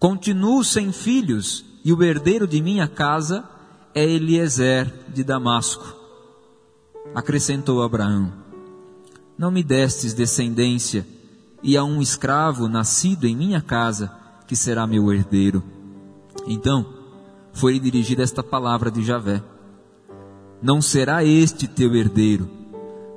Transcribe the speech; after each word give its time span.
Continuo 0.01 0.63
sem 0.63 0.91
filhos, 0.91 1.63
e 1.85 1.93
o 1.93 2.03
herdeiro 2.03 2.45
de 2.45 2.61
minha 2.61 2.87
casa 2.87 3.47
é 3.95 4.03
Eliezer 4.03 4.91
de 5.13 5.23
Damasco. 5.23 5.95
Acrescentou 7.15 7.81
Abraão: 7.81 8.33
Não 9.37 9.49
me 9.49 9.63
destes 9.63 10.13
descendência, 10.13 11.07
e 11.63 11.77
a 11.77 11.85
um 11.85 12.01
escravo 12.01 12.67
nascido 12.67 13.25
em 13.25 13.35
minha 13.35 13.61
casa, 13.61 14.11
que 14.45 14.55
será 14.57 14.85
meu 14.85 15.13
herdeiro. 15.13 15.63
Então, 16.45 16.85
foi 17.53 17.79
dirigida 17.79 18.23
esta 18.23 18.43
palavra 18.43 18.91
de 18.91 19.03
Javé 19.03 19.41
não 20.61 20.79
será 20.79 21.23
este 21.23 21.67
teu 21.67 21.95
herdeiro, 21.95 22.47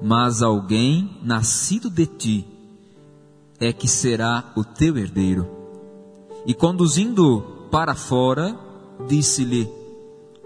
mas 0.01 0.43
alguém 0.43 1.19
nascido 1.23 1.91
de 1.91 2.07
ti 2.07 2.47
é 3.61 3.71
que 3.71 3.87
será 3.87 4.53
o 4.57 4.65
teu 4.65 4.97
herdeiro. 4.97 5.64
E 6.47 6.53
conduzindo 6.53 7.43
para 7.71 7.95
fora, 7.95 8.59
disse-lhe: 9.07 9.71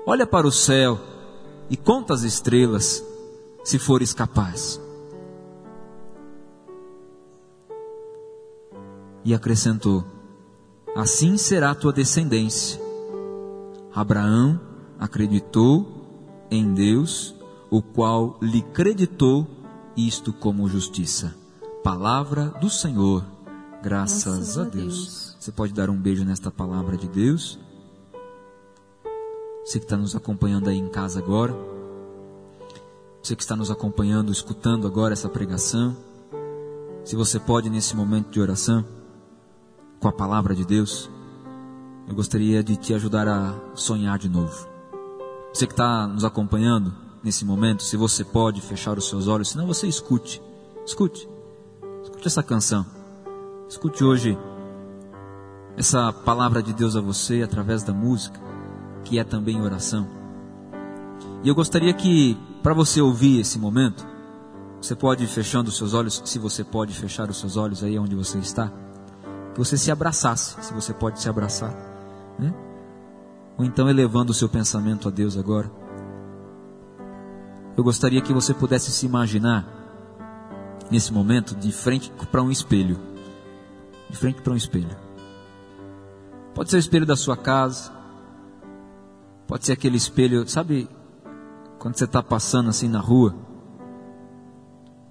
Olha 0.06 0.26
para 0.26 0.46
o 0.46 0.52
céu 0.52 0.98
e 1.68 1.76
conta 1.76 2.14
as 2.14 2.22
estrelas, 2.22 3.04
se 3.64 3.78
fores 3.78 4.12
capaz. 4.12 4.80
E 9.24 9.34
acrescentou: 9.34 10.04
Assim 10.94 11.36
será 11.36 11.72
a 11.72 11.74
tua 11.74 11.92
descendência. 11.92 12.80
Abraão 13.94 14.60
acreditou 14.98 15.86
em 16.50 16.72
Deus, 16.72 17.34
o 17.70 17.82
qual 17.82 18.38
lhe 18.40 18.62
creditou 18.62 19.46
isto 19.96 20.32
como 20.32 20.68
justiça. 20.68 21.34
Palavra 21.82 22.46
do 22.60 22.70
Senhor, 22.70 23.24
graças, 23.88 24.58
a. 24.58 24.64
Deus. 24.64 25.34
Você 25.40 25.50
pode 25.50 25.72
dar 25.72 25.88
um 25.88 25.96
beijo 25.96 26.22
nesta 26.22 26.50
palavra 26.50 26.94
de 26.94 27.08
Deus. 27.08 27.58
Você 29.64 29.78
que 29.78 29.86
está 29.86 29.96
nos 29.96 30.14
acompanhando 30.14 30.68
aí 30.68 30.76
em 30.76 30.88
casa 30.88 31.18
agora. 31.18 31.56
Você 33.22 33.34
que 33.34 33.42
está 33.42 33.56
nos 33.56 33.70
acompanhando, 33.70 34.30
escutando 34.30 34.86
agora 34.86 35.14
essa 35.14 35.28
pregação. 35.28 35.96
Se 37.02 37.16
você 37.16 37.40
pode, 37.40 37.70
nesse 37.70 37.96
momento 37.96 38.30
de 38.30 38.38
oração, 38.40 38.84
com 39.98 40.08
a 40.08 40.12
palavra 40.12 40.54
de 40.54 40.66
Deus, 40.66 41.10
eu 42.06 42.14
gostaria 42.14 42.62
de 42.62 42.76
te 42.76 42.92
ajudar 42.92 43.26
a 43.26 43.54
sonhar 43.74 44.18
de 44.18 44.28
novo. 44.28 44.68
Você 45.52 45.66
que 45.66 45.72
está 45.72 46.06
nos 46.06 46.24
acompanhando 46.24 46.94
nesse 47.22 47.42
momento, 47.42 47.82
se 47.82 47.96
você 47.96 48.22
pode 48.22 48.60
fechar 48.60 48.98
os 48.98 49.08
seus 49.08 49.28
olhos, 49.28 49.48
senão 49.48 49.66
você 49.66 49.88
escute. 49.88 50.42
Escute. 50.84 51.26
Escute 52.02 52.26
essa 52.26 52.42
canção. 52.42 52.97
Escute 53.68 54.02
hoje 54.02 54.38
essa 55.76 56.10
palavra 56.10 56.62
de 56.62 56.72
Deus 56.72 56.96
a 56.96 57.02
você 57.02 57.42
através 57.42 57.82
da 57.82 57.92
música, 57.92 58.40
que 59.04 59.18
é 59.18 59.24
também 59.24 59.60
oração. 59.60 60.08
E 61.44 61.48
eu 61.48 61.54
gostaria 61.54 61.92
que, 61.92 62.34
para 62.62 62.72
você 62.72 63.00
ouvir 63.00 63.40
esse 63.40 63.58
momento, 63.58 64.06
você 64.80 64.94
pode 64.94 65.26
fechando 65.26 65.68
os 65.68 65.76
seus 65.76 65.92
olhos, 65.92 66.22
se 66.24 66.38
você 66.38 66.64
pode 66.64 66.94
fechar 66.94 67.28
os 67.28 67.38
seus 67.38 67.58
olhos 67.58 67.84
aí 67.84 67.98
onde 67.98 68.16
você 68.16 68.38
está, 68.38 68.72
que 69.52 69.58
você 69.58 69.76
se 69.76 69.90
abraçasse, 69.90 70.56
se 70.64 70.72
você 70.72 70.94
pode 70.94 71.20
se 71.20 71.28
abraçar, 71.28 71.74
né? 72.38 72.54
ou 73.58 73.66
então 73.66 73.88
elevando 73.88 74.32
o 74.32 74.34
seu 74.34 74.48
pensamento 74.48 75.08
a 75.08 75.10
Deus 75.10 75.36
agora. 75.36 75.70
Eu 77.76 77.84
gostaria 77.84 78.22
que 78.22 78.32
você 78.32 78.54
pudesse 78.54 78.90
se 78.90 79.04
imaginar 79.04 79.66
nesse 80.90 81.12
momento 81.12 81.54
de 81.54 81.70
frente 81.70 82.10
para 82.32 82.42
um 82.42 82.50
espelho. 82.50 83.07
De 84.08 84.16
frente 84.16 84.40
para 84.42 84.52
um 84.52 84.56
espelho. 84.56 84.96
Pode 86.54 86.70
ser 86.70 86.76
o 86.76 86.80
espelho 86.80 87.06
da 87.06 87.16
sua 87.16 87.36
casa. 87.36 87.92
Pode 89.46 89.64
ser 89.64 89.72
aquele 89.72 89.96
espelho, 89.96 90.46
sabe, 90.48 90.88
quando 91.78 91.96
você 91.96 92.04
está 92.04 92.22
passando 92.22 92.68
assim 92.68 92.88
na 92.88 93.00
rua. 93.00 93.34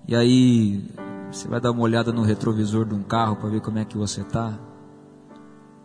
E 0.08 0.16
aí 0.16 0.90
você 1.32 1.48
vai 1.48 1.60
dar 1.60 1.72
uma 1.72 1.82
olhada 1.82 2.12
no 2.12 2.22
retrovisor 2.22 2.86
de 2.86 2.94
um 2.94 3.04
carro 3.04 3.36
para 3.36 3.50
ver 3.50 3.62
como 3.62 3.80
é 3.80 3.86
que 3.86 3.98
você 3.98 4.22
está. 4.22 4.58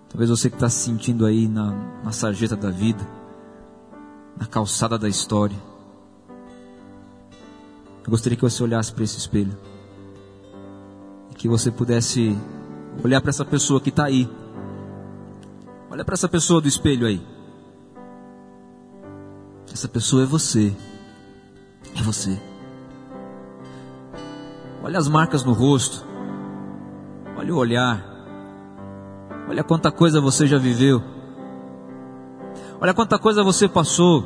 Talvez 0.09 0.29
você 0.29 0.51
que 0.51 0.57
está 0.57 0.69
se 0.69 0.85
sentindo 0.85 1.25
aí 1.25 1.49
na, 1.49 1.73
na 2.05 2.13
sarjeta 2.13 2.55
da 2.55 2.71
vida, 2.71 3.07
na 4.39 4.47
calçada 4.47 4.99
da 4.99 5.09
história. 5.09 5.57
Eu 8.05 8.11
gostaria 8.11 8.37
que 8.37 8.43
você 8.43 8.63
olhasse 8.63 8.93
para 8.93 9.05
esse 9.05 9.17
espelho. 9.17 9.57
E 11.31 11.35
que 11.35 11.49
você 11.49 11.71
pudesse 11.71 12.37
olhar 13.05 13.21
para 13.21 13.31
essa 13.31 13.45
pessoa 13.45 13.81
que 13.81 13.91
está 13.91 14.05
aí. 14.05 14.29
Olha 15.91 16.05
para 16.05 16.15
essa 16.15 16.29
pessoa 16.29 16.61
do 16.61 16.69
espelho 16.69 17.07
aí. 17.07 17.25
Essa 19.73 19.89
pessoa 19.89 20.23
é 20.23 20.27
você. 20.27 20.75
É 21.97 22.03
você. 22.03 22.41
Olha 24.83 24.99
as 24.99 25.09
marcas 25.09 25.45
no 25.45 25.53
rosto. 25.53 26.05
Olha 27.37 27.55
o 27.55 27.59
olhar. 27.59 28.05
Olha 29.49 29.63
quanta 29.63 29.91
coisa 29.91 30.21
você 30.21 30.47
já 30.47 30.59
viveu. 30.59 31.03
Olha 32.81 32.93
quanta 32.93 33.19
coisa 33.19 33.45
você 33.45 33.69
passou. 33.69 34.25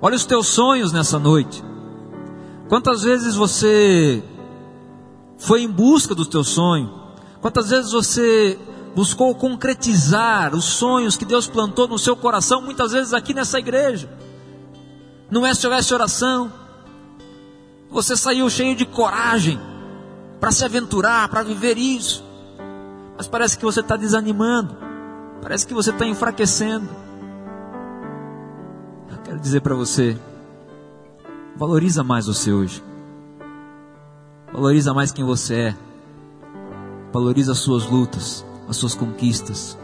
Olha 0.00 0.16
os 0.16 0.24
teus 0.24 0.46
sonhos 0.46 0.92
nessa 0.92 1.18
noite. 1.18 1.62
Quantas 2.68 3.02
vezes 3.02 3.34
você 3.34 4.22
foi 5.38 5.62
em 5.62 5.70
busca 5.70 6.14
do 6.14 6.26
teu 6.26 6.44
sonho? 6.44 7.07
Quantas 7.40 7.70
vezes 7.70 7.92
você 7.92 8.58
buscou 8.94 9.34
concretizar 9.34 10.54
os 10.54 10.64
sonhos 10.64 11.16
que 11.16 11.24
Deus 11.24 11.46
plantou 11.46 11.86
no 11.86 11.98
seu 11.98 12.16
coração, 12.16 12.60
muitas 12.60 12.92
vezes 12.92 13.14
aqui 13.14 13.32
nessa 13.32 13.58
igreja? 13.58 14.10
No 15.30 15.46
SOS 15.46 15.92
Oração, 15.92 16.52
você 17.90 18.16
saiu 18.16 18.48
cheio 18.50 18.74
de 18.74 18.84
coragem 18.84 19.60
para 20.40 20.50
se 20.50 20.64
aventurar, 20.64 21.28
para 21.28 21.42
viver 21.42 21.78
isso, 21.78 22.24
mas 23.16 23.28
parece 23.28 23.56
que 23.56 23.64
você 23.64 23.80
está 23.80 23.96
desanimando, 23.96 24.76
parece 25.42 25.66
que 25.66 25.74
você 25.74 25.90
está 25.90 26.06
enfraquecendo. 26.06 26.88
Eu 29.10 29.18
quero 29.18 29.38
dizer 29.38 29.60
para 29.60 29.74
você, 29.74 30.18
valoriza 31.56 32.02
mais 32.02 32.26
você 32.26 32.52
hoje, 32.52 32.82
valoriza 34.52 34.94
mais 34.94 35.12
quem 35.12 35.24
você 35.24 35.54
é, 35.54 35.76
valoriza 37.12 37.52
as 37.52 37.58
suas 37.58 37.86
lutas, 37.86 38.44
as 38.68 38.76
suas 38.76 38.94
conquistas. 38.94 39.78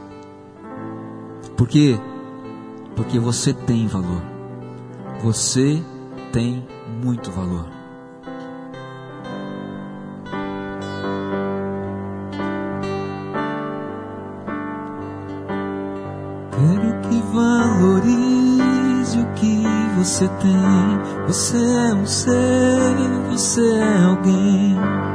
Por 1.56 1.68
quê? 1.68 1.98
Porque 2.96 3.18
você 3.18 3.52
tem 3.52 3.86
valor. 3.86 4.22
Você 5.22 5.82
tem 6.32 6.66
muito 7.02 7.30
valor. 7.30 7.66
Quero 16.50 17.00
que 17.08 17.22
valorize 17.32 19.18
o 19.18 19.26
que 19.34 19.62
você 19.96 20.28
tem. 20.28 21.26
Você 21.26 21.56
é 21.56 21.94
um 21.94 22.06
ser, 22.06 22.96
você 23.30 23.78
é 23.78 24.04
alguém 24.04 25.13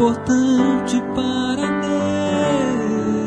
importante 0.00 0.98
para 1.14 1.80
Deus. 1.82 3.20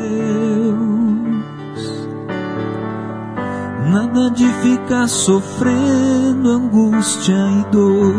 Nada 3.92 4.28
de 4.32 4.48
ficar 4.54 5.06
sofrendo 5.06 6.50
angústia 6.50 7.32
e 7.32 7.70
dor 7.70 8.12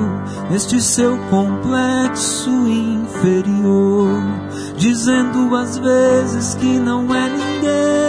neste 0.50 0.80
seu 0.80 1.18
complexo 1.30 2.50
inferior, 2.50 4.24
dizendo 4.78 5.54
às 5.54 5.78
vezes 5.78 6.56
que 6.56 6.80
não 6.80 7.14
é 7.14 7.28
ninguém. 7.28 8.05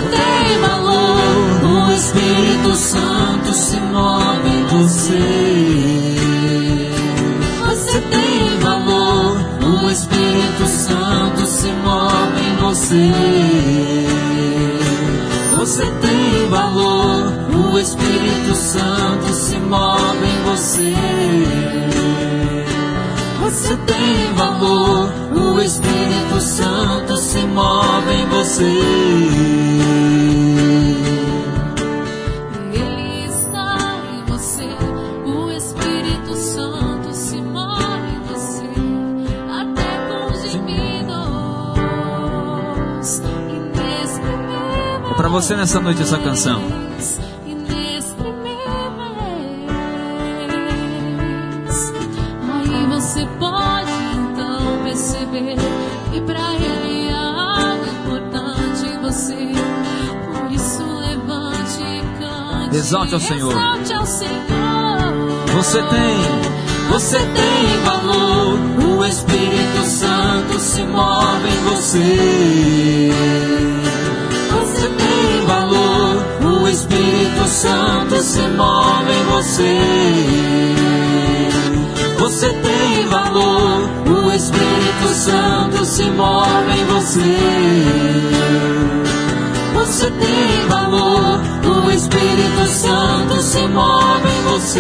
tem 0.02 0.60
valor, 0.62 1.90
O 1.90 1.92
Espírito 1.94 2.76
Santo 2.76 3.54
se 3.54 3.80
move 3.80 4.50
em 4.50 4.66
você. 4.66 6.20
Você 7.68 8.02
tem 8.02 8.60
valor, 8.60 9.38
o 9.62 9.90
Espírito 9.90 10.68
Santo 10.68 11.46
se 11.46 11.68
move 11.72 12.42
em 12.42 12.56
você. 12.58 13.12
Você 15.58 15.86
tem 16.02 16.50
valor, 16.50 17.34
o 17.54 17.78
Espírito 17.78 18.56
Santo 18.56 19.34
se 19.34 19.58
move 19.58 20.26
em 20.26 20.44
você. 20.50 20.96
Você 23.42 23.76
tem 23.78 24.34
valor, 24.36 25.12
o 25.34 25.62
Espírito 25.62 26.40
Santo 26.40 27.18
se 27.18 27.40
move 27.40 28.14
em 28.14 28.26
você. 28.28 29.09
Você 45.50 45.56
nessa 45.56 45.80
noite 45.80 46.04
essa 46.04 46.20
canção. 46.20 46.62
Aí 52.54 52.86
você 52.88 53.26
pode 53.40 53.92
então 54.14 54.84
perceber 54.84 55.56
que 56.12 56.22
pra 56.22 56.54
ele 56.54 57.10
há 57.10 57.72
algo 57.72 57.84
importante 57.84 58.86
em 58.86 59.00
você. 59.02 59.52
Por 60.28 60.52
isso 60.52 60.84
levante 60.84 61.82
e 61.82 62.04
cante. 62.20 62.76
Exalte 62.76 63.16
ao 63.16 63.20
Senhor. 63.20 63.52
Exalte 63.52 63.94
ao 63.94 64.06
Senhor. 64.06 65.50
Você 65.56 65.82
tem, 65.82 66.16
Você 66.92 67.18
tem 67.18 67.84
valor, 67.86 68.60
o 69.00 69.04
Espírito 69.04 69.84
Santo 69.84 70.60
se 70.60 70.84
move 70.84 71.48
em. 71.48 71.58
Você 71.76 73.79
Santo 77.62 78.22
se 78.22 78.42
move 78.56 79.12
em 79.12 79.24
você. 79.26 79.78
Você 82.18 82.54
tem 82.54 83.06
valor, 83.10 83.82
o 84.08 84.32
Espírito 84.32 85.08
Santo 85.10 85.84
se 85.84 86.10
move 86.12 86.72
em 86.72 86.86
você. 86.86 87.38
Você 89.74 90.10
tem 90.10 90.68
valor, 90.70 91.42
o 91.66 91.92
Espírito 91.92 92.66
Santo 92.68 93.42
se 93.42 93.68
move 93.68 94.30
em 94.30 94.44
você. 94.54 94.80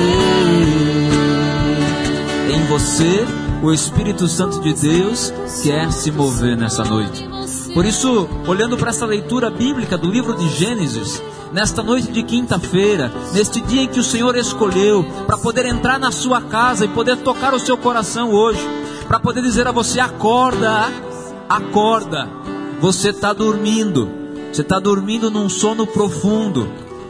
em 2.55 2.65
você 2.67 3.27
o 3.61 3.73
Espírito 3.73 4.25
Santo 4.29 4.61
de 4.61 4.73
Deus 4.73 5.33
quer 5.63 5.91
se 5.91 6.11
mover 6.11 6.55
nessa 6.55 6.85
noite. 6.85 7.38
Por 7.73 7.85
isso, 7.85 8.27
olhando 8.47 8.77
para 8.77 8.89
essa 8.89 9.05
leitura 9.05 9.49
bíblica 9.49 9.97
do 9.97 10.09
livro 10.09 10.35
de 10.35 10.49
Gênesis, 10.49 11.21
nesta 11.51 11.83
noite 11.83 12.11
de 12.11 12.23
quinta-feira, 12.23 13.11
neste 13.33 13.61
dia 13.61 13.83
em 13.83 13.87
que 13.87 13.99
o 13.99 14.03
Senhor 14.03 14.35
escolheu 14.35 15.05
para 15.27 15.37
poder 15.37 15.65
entrar 15.65 15.99
na 15.99 16.11
sua 16.11 16.41
casa 16.41 16.85
e 16.85 16.89
poder 16.89 17.17
tocar 17.17 17.53
o 17.53 17.59
seu 17.59 17.77
coração 17.77 18.31
hoje, 18.31 18.61
para 19.07 19.19
poder 19.19 19.41
dizer 19.41 19.67
a 19.67 19.71
você: 19.71 19.99
acorda, 19.99 20.91
acorda, 21.47 22.27
você 22.81 23.09
está 23.09 23.33
dormindo, 23.33 24.09
você 24.51 24.61
está 24.61 24.79
dormindo 24.79 25.29
num 25.29 25.47
sono 25.47 25.85
profundo, 25.85 26.67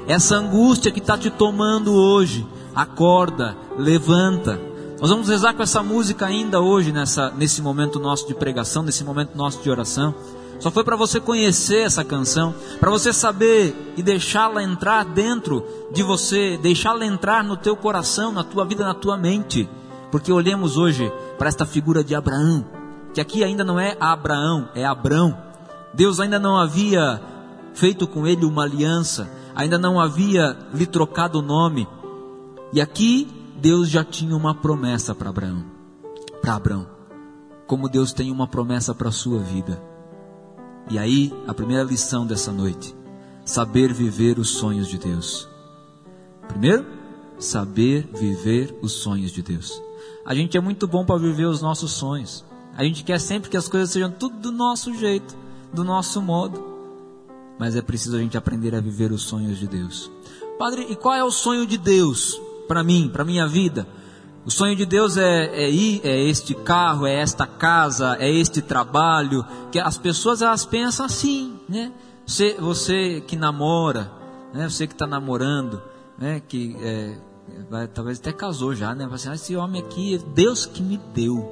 essa 0.08 0.36
angústia 0.36 0.92
que 0.92 1.00
está 1.00 1.18
te 1.18 1.30
tomando 1.30 1.94
hoje, 1.94 2.46
acorda, 2.76 3.56
levanta. 3.78 4.60
Nós 5.00 5.10
vamos 5.10 5.30
rezar 5.30 5.54
com 5.54 5.64
essa 5.64 5.82
música 5.82 6.26
ainda 6.26 6.60
hoje, 6.60 6.92
nessa, 6.92 7.32
nesse 7.32 7.62
momento 7.62 8.02
nosso 8.02 8.28
de 8.28 8.34
pregação, 8.34 8.84
nesse 8.84 9.02
momento 9.06 9.32
nosso 9.34 9.62
de 9.64 9.70
oração. 9.70 10.14
Só 10.60 10.70
foi 10.70 10.84
para 10.84 10.98
você 10.98 11.22
conhecer 11.22 11.86
essa 11.86 12.04
canção, 12.04 12.54
para 12.80 12.90
você 12.90 13.14
saber 13.14 13.94
e 13.96 14.04
deixá-la 14.04 14.62
entrar 14.62 15.06
dentro 15.06 15.66
de 15.92 16.04
você, 16.04 16.58
deixá-la 16.58 17.06
entrar 17.06 17.44
no 17.44 17.56
teu 17.56 17.78
coração, 17.78 18.32
na 18.32 18.44
tua 18.44 18.66
vida, 18.66 18.84
na 18.84 18.94
tua 18.94 19.18
mente. 19.18 19.70
Porque 20.12 20.32
olhemos 20.32 20.76
hoje 20.76 21.12
para 21.38 21.48
esta 21.48 21.66
figura 21.66 22.04
de 22.04 22.14
Abraão, 22.14 22.66
que 23.14 23.22
aqui 23.22 23.42
ainda 23.42 23.64
não 23.64 23.80
é 23.80 23.96
Abraão, 24.02 24.70
é 24.76 24.86
Abrão. 24.86 25.38
Deus 25.94 26.20
ainda 26.20 26.38
não 26.38 26.58
havia 26.58 27.22
feito 27.74 28.06
com 28.06 28.28
ele 28.28 28.46
uma 28.46 28.64
aliança, 28.64 29.30
ainda 29.56 29.78
não 29.78 30.00
havia 30.00 30.58
lhe 30.74 30.86
trocado 30.86 31.40
o 31.40 31.42
nome. 31.42 31.88
E 32.74 32.82
aqui 32.82 33.28
Deus 33.56 33.90
já 33.90 34.04
tinha 34.04 34.36
uma 34.36 34.54
promessa 34.54 35.16
para 35.16 35.30
Abraão. 35.30 35.64
Para 36.42 36.56
Abraão. 36.56 36.86
Como 37.66 37.88
Deus 37.88 38.12
tem 38.12 38.30
uma 38.30 38.48
promessa 38.48 38.94
para 38.94 39.08
a 39.08 39.14
sua 39.14 39.40
vida. 39.40 39.89
E 40.90 40.98
aí, 40.98 41.32
a 41.48 41.54
primeira 41.54 41.84
lição 41.84 42.26
dessa 42.26 42.52
noite: 42.52 42.96
saber 43.46 43.94
viver 43.94 44.40
os 44.40 44.50
sonhos 44.50 44.88
de 44.88 44.98
Deus. 44.98 45.48
Primeiro, 46.48 46.86
saber 47.38 48.10
viver 48.14 48.76
os 48.82 48.94
sonhos 48.94 49.32
de 49.32 49.42
Deus. 49.44 49.82
A 50.26 50.34
gente 50.34 50.58
é 50.58 50.62
muito 50.62 50.88
bom 50.88 51.06
para 51.06 51.20
viver 51.20 51.46
os 51.46 51.62
nossos 51.62 51.92
sonhos. 51.92 52.44
A 52.76 52.84
gente 52.84 53.04
quer 53.04 53.20
sempre 53.20 53.50
que 53.50 53.58
as 53.58 53.68
coisas 53.68 53.92
sejam 53.92 54.10
tudo 54.12 54.38
do 54.38 54.52
nosso 54.52 54.94
jeito, 54.96 55.36
do 55.74 55.84
nosso 55.84 56.22
modo. 56.22 56.64
Mas 57.60 57.76
é 57.76 57.82
preciso 57.82 58.16
a 58.16 58.20
gente 58.20 58.38
aprender 58.38 58.74
a 58.74 58.80
viver 58.80 59.12
os 59.12 59.22
sonhos 59.22 59.60
de 59.60 59.68
Deus. 59.68 60.10
Padre, 60.58 60.88
e 60.90 60.96
qual 60.96 61.14
é 61.14 61.24
o 61.24 61.32
sonho 61.32 61.68
de 61.68 61.78
Deus 61.78 62.40
para 62.68 62.84
mim, 62.84 63.10
para 63.12 63.26
minha 63.26 63.48
vida? 63.48 63.88
O 64.50 64.52
sonho 64.52 64.76
de 64.76 64.84
Deus 64.84 65.16
é, 65.16 65.46
é, 65.46 65.70
ir, 65.70 66.02
é 66.04 66.24
este 66.24 66.56
carro, 66.56 67.06
é 67.06 67.22
esta 67.22 67.46
casa, 67.46 68.18
é 68.20 68.32
este 68.32 68.64
trabalho. 68.64 69.46
Que 69.72 69.78
as 69.78 69.96
pessoas 69.96 70.42
elas 70.42 70.66
pensam 70.66 71.06
assim, 71.06 71.60
né? 71.70 71.92
Você, 72.26 72.56
você 72.60 73.22
que 73.22 73.36
namora, 73.36 74.12
né? 74.52 74.68
Você 74.68 74.88
que 74.88 74.94
está 74.94 75.06
namorando, 75.06 75.80
né? 76.18 76.42
Que 76.48 76.76
é, 76.82 77.16
vai, 77.70 77.88
talvez 77.88 78.18
até 78.18 78.34
casou 78.34 78.74
já, 78.74 78.96
né? 78.96 79.08
Assim, 79.12 79.30
ah, 79.30 79.36
esse 79.36 79.56
homem 79.56 79.84
aqui, 79.84 80.16
é 80.16 80.18
Deus 80.18 80.66
que 80.66 80.82
me 80.82 80.98
deu, 81.14 81.48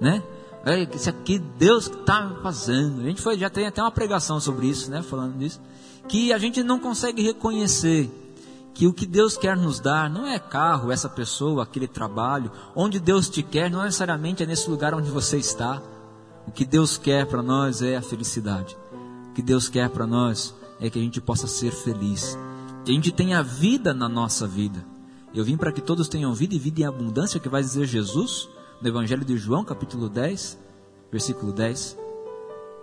né? 0.00 0.20
É, 0.64 0.82
esse 0.82 1.08
aqui, 1.08 1.38
Deus 1.38 1.86
que 1.86 2.00
está 2.00 2.38
fazendo. 2.42 3.02
A 3.02 3.04
gente 3.04 3.22
foi, 3.22 3.38
já 3.38 3.48
tem 3.48 3.68
até 3.68 3.80
uma 3.80 3.92
pregação 3.92 4.40
sobre 4.40 4.66
isso, 4.66 4.90
né? 4.90 5.00
Falando 5.00 5.38
disso, 5.38 5.60
que 6.08 6.32
a 6.32 6.38
gente 6.38 6.60
não 6.64 6.80
consegue 6.80 7.22
reconhecer 7.22 8.10
que 8.76 8.86
o 8.86 8.92
que 8.92 9.06
Deus 9.06 9.38
quer 9.38 9.56
nos 9.56 9.80
dar 9.80 10.10
não 10.10 10.26
é 10.26 10.38
carro, 10.38 10.92
essa 10.92 11.08
pessoa, 11.08 11.62
aquele 11.62 11.88
trabalho. 11.88 12.52
Onde 12.74 13.00
Deus 13.00 13.26
te 13.26 13.42
quer 13.42 13.70
não 13.70 13.82
necessariamente 13.82 14.42
é 14.42 14.46
nesse 14.46 14.68
lugar 14.68 14.92
onde 14.92 15.10
você 15.10 15.38
está. 15.38 15.82
O 16.46 16.52
que 16.52 16.62
Deus 16.62 16.98
quer 16.98 17.24
para 17.24 17.42
nós 17.42 17.80
é 17.80 17.96
a 17.96 18.02
felicidade. 18.02 18.76
O 19.30 19.32
que 19.32 19.40
Deus 19.40 19.66
quer 19.66 19.88
para 19.88 20.06
nós 20.06 20.54
é 20.78 20.90
que 20.90 20.98
a 20.98 21.02
gente 21.02 21.22
possa 21.22 21.46
ser 21.46 21.70
feliz. 21.70 22.36
Que 22.84 22.90
a 22.90 22.94
gente 22.94 23.10
tenha 23.10 23.42
vida 23.42 23.94
na 23.94 24.10
nossa 24.10 24.46
vida. 24.46 24.84
Eu 25.32 25.42
vim 25.42 25.56
para 25.56 25.72
que 25.72 25.80
todos 25.80 26.06
tenham 26.06 26.34
vida 26.34 26.54
e 26.54 26.58
vida 26.58 26.82
em 26.82 26.84
abundância, 26.84 27.40
que 27.40 27.48
vai 27.48 27.62
dizer 27.62 27.86
Jesus 27.86 28.46
no 28.82 28.88
Evangelho 28.88 29.24
de 29.24 29.38
João, 29.38 29.64
capítulo 29.64 30.06
10, 30.06 30.58
versículo 31.10 31.50
10. 31.50 31.96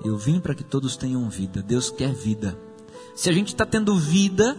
Eu 0.03 0.17
vim 0.17 0.39
para 0.39 0.55
que 0.55 0.63
todos 0.63 0.97
tenham 0.97 1.29
vida. 1.29 1.61
Deus 1.61 1.91
quer 1.91 2.11
vida. 2.15 2.57
Se 3.13 3.29
a 3.29 3.33
gente 3.33 3.49
está 3.49 3.63
tendo 3.63 3.95
vida, 3.95 4.57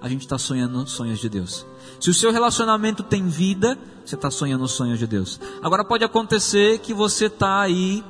a 0.00 0.08
gente 0.08 0.22
está 0.22 0.38
sonhando 0.38 0.86
sonhos 0.86 1.18
de 1.18 1.28
Deus. 1.28 1.66
Se 2.00 2.08
o 2.10 2.14
seu 2.14 2.32
relacionamento 2.32 3.02
tem 3.02 3.28
vida, 3.28 3.78
você 4.04 4.14
está 4.14 4.30
sonhando 4.30 4.66
sonhos 4.66 4.98
de 4.98 5.06
Deus. 5.06 5.40
Agora 5.62 5.84
pode 5.84 6.04
acontecer 6.04 6.78
que 6.78 6.94
você 6.94 7.26
está 7.26 7.60
aí 7.60 8.02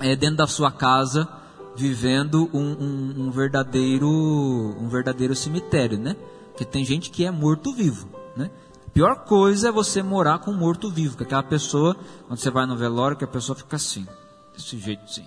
é, 0.00 0.16
dentro 0.16 0.36
da 0.36 0.46
sua 0.46 0.72
casa 0.72 1.28
vivendo 1.76 2.50
um, 2.52 2.60
um, 2.60 3.14
um, 3.26 3.30
verdadeiro 3.30 4.08
um 4.08 4.88
verdadeiro 4.88 5.34
cemitério, 5.34 5.98
né? 5.98 6.16
Que 6.56 6.64
tem 6.64 6.84
gente 6.84 7.10
que 7.10 7.24
é 7.24 7.30
morto 7.30 7.72
vivo, 7.72 8.08
né? 8.36 8.50
Pior 8.92 9.24
coisa 9.24 9.68
é 9.68 9.72
você 9.72 10.02
morar 10.02 10.40
com 10.40 10.50
um 10.50 10.56
morto 10.56 10.90
vivo, 10.90 11.16
que 11.16 11.22
aquela 11.22 11.42
pessoa, 11.42 11.96
quando 12.26 12.38
você 12.38 12.50
vai 12.50 12.66
no 12.66 12.76
velório, 12.76 13.16
que 13.16 13.24
a 13.24 13.28
pessoa 13.28 13.54
fica 13.54 13.76
assim, 13.76 14.06
desse 14.52 14.76
jeito 14.78 15.04
assim, 15.04 15.26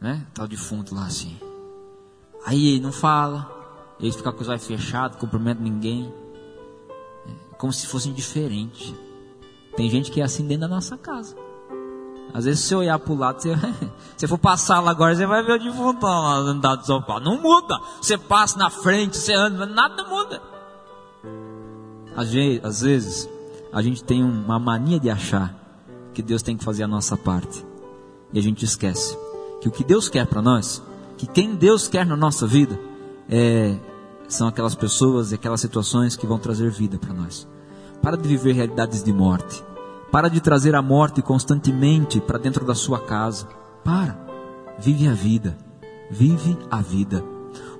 né? 0.00 0.26
Tá 0.32 0.44
o 0.44 0.48
defunto 0.48 0.94
lá 0.94 1.04
assim. 1.04 1.36
Aí 2.46 2.80
não 2.80 2.92
fala, 2.92 3.55
ele 4.00 4.12
fica 4.12 4.32
com 4.32 4.42
os 4.42 4.48
olhos 4.48 4.66
fechados, 4.66 5.18
cumprimenta 5.18 5.62
ninguém. 5.62 6.12
É 7.52 7.54
como 7.56 7.72
se 7.72 7.86
fosse 7.86 8.08
indiferente. 8.08 8.94
Tem 9.76 9.88
gente 9.90 10.10
que 10.10 10.20
é 10.20 10.24
assim 10.24 10.46
dentro 10.46 10.62
da 10.62 10.68
nossa 10.68 10.96
casa. 10.96 11.36
Às 12.34 12.44
vezes, 12.44 12.60
se 12.60 12.68
você 12.68 12.74
olhar 12.74 12.98
para 12.98 13.12
o 13.12 13.16
lado, 13.16 13.40
você, 13.40 13.54
você 14.16 14.26
for 14.28 14.38
passar 14.38 14.80
lá 14.80 14.90
agora, 14.90 15.14
você 15.14 15.26
vai 15.26 15.42
ver 15.42 15.52
o 15.52 15.58
defunto 15.58 16.04
lá 16.04 16.34
andar 16.36 16.76
do 16.76 16.84
sofá. 16.84 17.18
Não 17.20 17.40
muda. 17.40 17.80
Você 18.00 18.18
passa 18.18 18.58
na 18.58 18.68
frente, 18.68 19.16
você 19.16 19.32
anda, 19.32 19.64
nada 19.64 20.04
muda. 20.04 20.42
Às 22.14 22.32
vezes, 22.32 22.64
às 22.64 22.80
vezes, 22.80 23.30
a 23.72 23.80
gente 23.80 24.04
tem 24.04 24.22
uma 24.22 24.58
mania 24.58 25.00
de 25.00 25.08
achar 25.08 25.54
que 26.12 26.22
Deus 26.22 26.42
tem 26.42 26.56
que 26.56 26.64
fazer 26.64 26.82
a 26.82 26.88
nossa 26.88 27.16
parte. 27.16 27.64
E 28.32 28.38
a 28.38 28.42
gente 28.42 28.64
esquece 28.64 29.16
que 29.60 29.68
o 29.68 29.72
que 29.72 29.84
Deus 29.84 30.08
quer 30.08 30.26
para 30.26 30.42
nós, 30.42 30.82
que 31.16 31.26
quem 31.26 31.54
Deus 31.54 31.88
quer 31.88 32.04
na 32.04 32.16
nossa 32.16 32.46
vida, 32.46 32.78
é, 33.28 33.76
são 34.28 34.48
aquelas 34.48 34.74
pessoas 34.74 35.32
e 35.32 35.34
aquelas 35.34 35.60
situações 35.60 36.16
que 36.16 36.26
vão 36.26 36.38
trazer 36.38 36.70
vida 36.70 36.98
para 36.98 37.14
nós. 37.14 37.46
Para 38.02 38.16
de 38.16 38.28
viver 38.28 38.52
realidades 38.52 39.02
de 39.02 39.12
morte. 39.12 39.64
Para 40.10 40.28
de 40.28 40.40
trazer 40.40 40.74
a 40.74 40.82
morte 40.82 41.22
constantemente 41.22 42.20
para 42.20 42.38
dentro 42.38 42.64
da 42.64 42.74
sua 42.74 42.98
casa. 42.98 43.46
Para. 43.84 44.18
Vive 44.78 45.08
a 45.08 45.12
vida. 45.12 45.56
Vive 46.10 46.56
a 46.70 46.80
vida. 46.80 47.24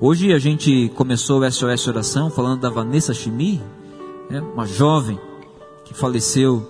Hoje 0.00 0.32
a 0.32 0.38
gente 0.38 0.90
começou 0.94 1.40
o 1.40 1.50
SOS 1.50 1.88
Oração 1.88 2.30
falando 2.30 2.60
da 2.60 2.70
Vanessa 2.70 3.14
Chimi, 3.14 3.62
né, 4.28 4.40
uma 4.40 4.66
jovem 4.66 5.18
que 5.84 5.94
faleceu 5.94 6.66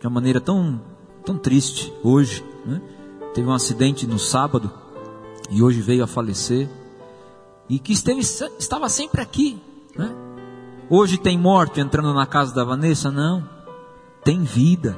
de 0.00 0.06
uma 0.06 0.14
maneira 0.14 0.40
tão, 0.40 0.80
tão 1.24 1.38
triste 1.38 1.92
hoje. 2.02 2.44
Né? 2.66 2.80
Teve 3.34 3.48
um 3.48 3.52
acidente 3.52 4.06
no 4.06 4.18
sábado 4.18 4.70
e 5.50 5.62
hoje 5.62 5.80
veio 5.80 6.04
a 6.04 6.06
falecer 6.06 6.68
e 7.68 7.78
que 7.78 7.92
esteve, 7.92 8.20
estava 8.20 8.88
sempre 8.88 9.20
aqui. 9.20 9.60
Né? 9.96 10.10
Hoje 10.88 11.18
tem 11.18 11.38
morte 11.38 11.80
entrando 11.80 12.14
na 12.14 12.26
casa 12.26 12.54
da 12.54 12.64
Vanessa? 12.64 13.10
Não. 13.10 13.48
Tem 14.24 14.42
vida. 14.42 14.96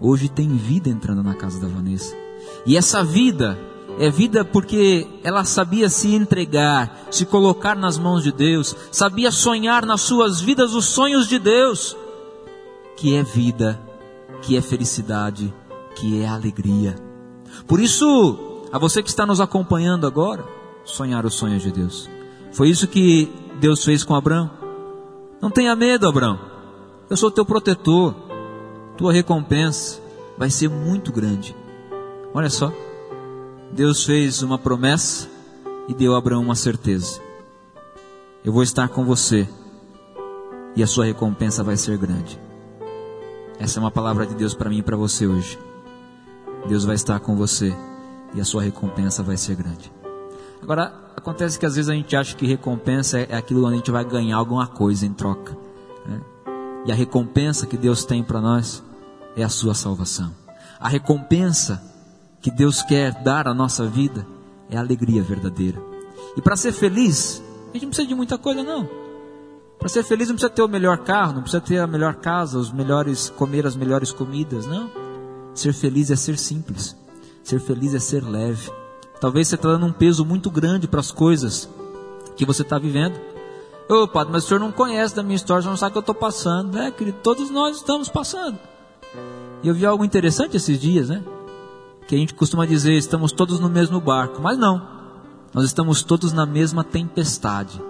Hoje 0.00 0.28
tem 0.28 0.48
vida 0.56 0.88
entrando 0.88 1.22
na 1.22 1.34
casa 1.34 1.60
da 1.60 1.68
Vanessa. 1.68 2.16
E 2.64 2.76
essa 2.76 3.02
vida 3.02 3.58
é 3.98 4.08
vida 4.08 4.44
porque 4.44 5.06
ela 5.22 5.44
sabia 5.44 5.88
se 5.88 6.14
entregar, 6.14 7.06
se 7.10 7.26
colocar 7.26 7.76
nas 7.76 7.98
mãos 7.98 8.22
de 8.22 8.32
Deus, 8.32 8.74
sabia 8.90 9.30
sonhar 9.30 9.84
nas 9.84 10.00
suas 10.00 10.40
vidas 10.40 10.74
os 10.74 10.86
sonhos 10.86 11.28
de 11.28 11.38
Deus, 11.38 11.96
que 12.96 13.14
é 13.14 13.22
vida, 13.22 13.80
que 14.40 14.56
é 14.56 14.62
felicidade, 14.62 15.52
que 15.94 16.22
é 16.22 16.26
alegria. 16.26 16.94
Por 17.66 17.80
isso, 17.80 18.38
a 18.72 18.78
você 18.78 19.02
que 19.02 19.08
está 19.08 19.26
nos 19.26 19.40
acompanhando 19.40 20.06
agora, 20.06 20.59
sonhar 20.90 21.24
os 21.24 21.34
sonhos 21.34 21.62
de 21.62 21.70
Deus. 21.70 22.08
Foi 22.52 22.68
isso 22.68 22.86
que 22.86 23.30
Deus 23.60 23.84
fez 23.84 24.04
com 24.04 24.14
Abraão. 24.14 24.50
Não 25.40 25.50
tenha 25.50 25.74
medo, 25.76 26.08
Abraão. 26.08 26.38
Eu 27.08 27.16
sou 27.16 27.30
teu 27.30 27.44
protetor. 27.44 28.14
Tua 28.96 29.12
recompensa 29.12 30.00
vai 30.36 30.50
ser 30.50 30.68
muito 30.68 31.12
grande. 31.12 31.54
Olha 32.34 32.50
só. 32.50 32.72
Deus 33.72 34.04
fez 34.04 34.42
uma 34.42 34.58
promessa 34.58 35.28
e 35.88 35.94
deu 35.94 36.14
a 36.14 36.18
Abraão 36.18 36.42
uma 36.42 36.54
certeza. 36.54 37.20
Eu 38.44 38.52
vou 38.52 38.62
estar 38.62 38.88
com 38.88 39.04
você 39.04 39.48
e 40.74 40.82
a 40.82 40.86
sua 40.86 41.04
recompensa 41.04 41.62
vai 41.62 41.76
ser 41.76 41.96
grande. 41.98 42.38
Essa 43.58 43.78
é 43.78 43.80
uma 43.80 43.90
palavra 43.90 44.26
de 44.26 44.34
Deus 44.34 44.54
para 44.54 44.70
mim 44.70 44.78
e 44.78 44.82
para 44.82 44.96
você 44.96 45.26
hoje. 45.26 45.58
Deus 46.66 46.84
vai 46.84 46.94
estar 46.94 47.20
com 47.20 47.36
você 47.36 47.74
e 48.34 48.40
a 48.40 48.44
sua 48.44 48.62
recompensa 48.62 49.22
vai 49.22 49.36
ser 49.36 49.56
grande. 49.56 49.92
Agora, 50.62 50.92
acontece 51.16 51.58
que 51.58 51.66
às 51.66 51.76
vezes 51.76 51.88
a 51.88 51.94
gente 51.94 52.14
acha 52.14 52.36
que 52.36 52.46
recompensa 52.46 53.18
é 53.18 53.36
aquilo 53.36 53.64
onde 53.64 53.74
a 53.74 53.76
gente 53.76 53.90
vai 53.90 54.04
ganhar 54.04 54.36
alguma 54.36 54.66
coisa 54.66 55.06
em 55.06 55.12
troca. 55.12 55.56
Né? 56.06 56.20
E 56.86 56.92
a 56.92 56.94
recompensa 56.94 57.66
que 57.66 57.76
Deus 57.76 58.04
tem 58.04 58.22
para 58.22 58.40
nós 58.40 58.82
é 59.36 59.42
a 59.42 59.48
sua 59.48 59.74
salvação. 59.74 60.34
A 60.78 60.88
recompensa 60.88 61.82
que 62.40 62.50
Deus 62.50 62.82
quer 62.82 63.22
dar 63.22 63.46
à 63.46 63.54
nossa 63.54 63.86
vida 63.86 64.26
é 64.70 64.76
a 64.76 64.80
alegria 64.80 65.22
verdadeira. 65.22 65.80
E 66.36 66.40
para 66.40 66.56
ser 66.56 66.72
feliz, 66.72 67.42
a 67.70 67.72
gente 67.74 67.82
não 67.82 67.88
precisa 67.90 68.08
de 68.08 68.14
muita 68.14 68.38
coisa, 68.38 68.62
não. 68.62 68.88
Para 69.78 69.88
ser 69.88 70.02
feliz 70.02 70.28
não 70.28 70.36
precisa 70.36 70.50
ter 70.50 70.62
o 70.62 70.68
melhor 70.68 70.98
carro, 70.98 71.34
não 71.34 71.42
precisa 71.42 71.60
ter 71.60 71.78
a 71.78 71.86
melhor 71.86 72.16
casa, 72.16 72.58
os 72.58 72.70
melhores 72.70 73.30
comer 73.30 73.66
as 73.66 73.74
melhores 73.74 74.12
comidas, 74.12 74.66
não. 74.66 74.90
Ser 75.54 75.72
feliz 75.72 76.10
é 76.10 76.16
ser 76.16 76.38
simples. 76.38 76.96
Ser 77.42 77.60
feliz 77.60 77.94
é 77.94 77.98
ser 77.98 78.22
leve. 78.22 78.70
Talvez 79.20 79.48
você 79.48 79.54
está 79.54 79.68
dando 79.68 79.86
um 79.86 79.92
peso 79.92 80.24
muito 80.24 80.50
grande 80.50 80.88
para 80.88 81.00
as 81.00 81.12
coisas 81.12 81.68
que 82.36 82.44
você 82.46 82.62
está 82.62 82.78
vivendo. 82.78 83.20
Ô 83.88 84.08
padre, 84.08 84.32
mas 84.32 84.44
o 84.44 84.48
senhor 84.48 84.60
não 84.60 84.72
conhece 84.72 85.14
da 85.14 85.22
minha 85.22 85.36
história, 85.36 85.60
o 85.60 85.62
senhor 85.62 85.72
não 85.72 85.76
sabe 85.76 85.90
o 85.90 85.92
que 85.92 85.98
eu 85.98 86.00
estou 86.00 86.14
passando. 86.14 86.78
É, 86.78 86.90
querido, 86.90 87.18
todos 87.22 87.50
nós 87.50 87.76
estamos 87.76 88.08
passando. 88.08 88.58
E 89.62 89.68
eu 89.68 89.74
vi 89.74 89.84
algo 89.84 90.04
interessante 90.04 90.56
esses 90.56 90.80
dias, 90.80 91.10
né? 91.10 91.22
Que 92.06 92.14
a 92.14 92.18
gente 92.18 92.32
costuma 92.32 92.64
dizer, 92.64 92.94
estamos 92.94 93.30
todos 93.30 93.60
no 93.60 93.68
mesmo 93.68 94.00
barco. 94.00 94.40
Mas 94.40 94.56
não. 94.56 94.80
Nós 95.52 95.64
estamos 95.64 96.02
todos 96.02 96.32
na 96.32 96.46
mesma 96.46 96.82
tempestade. 96.82 97.82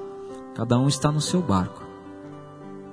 Cada 0.55 0.79
um 0.79 0.89
está 0.89 1.13
no 1.13 1.21
seu 1.21 1.41
barco. 1.41 1.83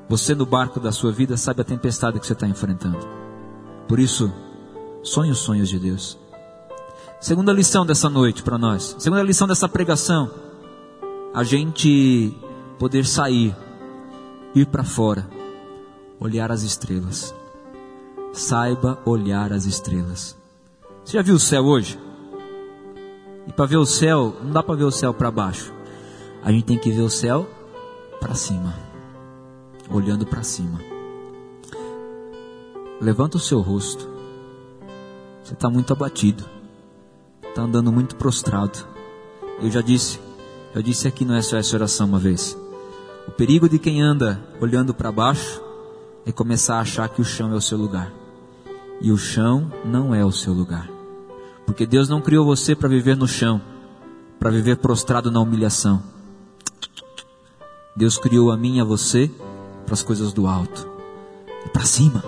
Você 0.09 0.35
no 0.35 0.45
barco 0.45 0.79
da 0.79 0.91
sua 0.91 1.11
vida 1.11 1.35
sabe 1.37 1.61
a 1.61 1.65
tempestade 1.65 2.19
que 2.19 2.27
você 2.27 2.33
está 2.33 2.47
enfrentando. 2.47 2.99
Por 3.87 3.99
isso, 3.99 4.31
sonhe 5.01 5.31
os 5.31 5.39
sonhos 5.39 5.69
de 5.69 5.79
Deus. 5.79 6.17
Segunda 7.19 7.51
lição 7.51 7.83
dessa 7.83 8.09
noite 8.09 8.43
para 8.43 8.59
nós. 8.59 8.95
Segunda 8.99 9.23
lição 9.23 9.47
dessa 9.47 9.67
pregação. 9.67 10.29
A 11.33 11.43
gente 11.43 12.31
poder 12.77 13.05
sair, 13.07 13.55
ir 14.53 14.67
para 14.67 14.83
fora, 14.83 15.27
olhar 16.19 16.51
as 16.51 16.61
estrelas. 16.61 17.33
Saiba 18.33 18.99
olhar 19.03 19.51
as 19.51 19.65
estrelas. 19.65 20.37
Você 21.03 21.13
já 21.13 21.23
viu 21.23 21.35
o 21.35 21.39
céu 21.39 21.65
hoje? 21.65 21.99
E 23.47 23.51
para 23.51 23.65
ver 23.65 23.77
o 23.77 23.85
céu, 23.85 24.35
não 24.43 24.51
dá 24.51 24.61
para 24.61 24.75
ver 24.75 24.83
o 24.83 24.91
céu 24.91 25.11
para 25.11 25.31
baixo. 25.31 25.73
A 26.43 26.51
gente 26.51 26.65
tem 26.65 26.77
que 26.77 26.91
ver 26.91 27.01
o 27.01 27.09
céu 27.09 27.49
para 28.19 28.35
cima, 28.35 28.75
olhando 29.89 30.25
para 30.25 30.43
cima. 30.43 30.79
Levanta 33.01 33.37
o 33.37 33.39
seu 33.39 33.59
rosto. 33.59 34.07
Você 35.43 35.53
está 35.53 35.69
muito 35.69 35.91
abatido, 35.93 36.56
está 37.57 37.63
andando 37.63 37.91
muito 37.91 38.15
prostrado. 38.15 38.85
Eu 39.59 39.71
já 39.71 39.81
disse, 39.81 40.19
eu 40.75 40.81
disse 40.83 41.07
aqui 41.07 41.25
no 41.25 41.41
SOS 41.41 41.73
Oração 41.73 42.05
uma 42.05 42.19
vez. 42.19 42.55
O 43.27 43.31
perigo 43.31 43.67
de 43.67 43.79
quem 43.79 43.99
anda 43.99 44.39
olhando 44.61 44.93
para 44.93 45.11
baixo 45.11 45.59
é 46.23 46.31
começar 46.31 46.75
a 46.75 46.81
achar 46.81 47.09
que 47.09 47.19
o 47.19 47.25
chão 47.25 47.51
é 47.51 47.55
o 47.55 47.61
seu 47.61 47.75
lugar. 47.75 48.13
E 49.01 49.11
o 49.11 49.17
chão 49.17 49.71
não 49.83 50.13
é 50.13 50.23
o 50.23 50.31
seu 50.31 50.53
lugar. 50.53 50.87
Porque 51.65 51.87
Deus 51.87 52.07
não 52.07 52.21
criou 52.21 52.45
você 52.45 52.75
para 52.75 52.87
viver 52.87 53.17
no 53.17 53.27
chão, 53.27 53.59
para 54.39 54.51
viver 54.51 54.77
prostrado 54.77 55.31
na 55.31 55.39
humilhação. 55.39 56.03
Deus 57.95 58.19
criou 58.19 58.51
a 58.51 58.57
mim 58.57 58.77
e 58.77 58.81
a 58.81 58.83
você 58.83 59.31
para 59.83 59.95
as 59.95 60.03
coisas 60.03 60.31
do 60.31 60.45
alto, 60.45 60.87
e 61.65 61.69
para 61.69 61.85
cima. 61.85 62.23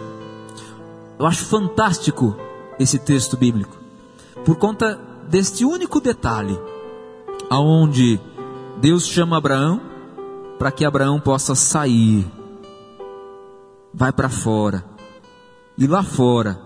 Eu 1.19 1.27
acho 1.27 1.45
fantástico 1.45 2.36
esse 2.79 2.98
texto 2.98 3.38
bíblico, 3.38 3.77
por 4.43 4.55
conta 4.55 5.08
deste 5.29 5.63
único 5.63 6.01
detalhe, 6.01 6.59
aonde 7.50 8.19
Deus 8.81 9.05
chama 9.05 9.38
Abraão 9.38 9.79
para 10.57 10.71
que 10.71 10.83
Abraão 10.83 11.19
possa 11.19 11.53
sair, 11.53 12.27
vai 13.93 14.12
para 14.12 14.27
fora, 14.27 14.83
e 15.77 15.88
lá 15.88 16.03
fora, 16.03 16.59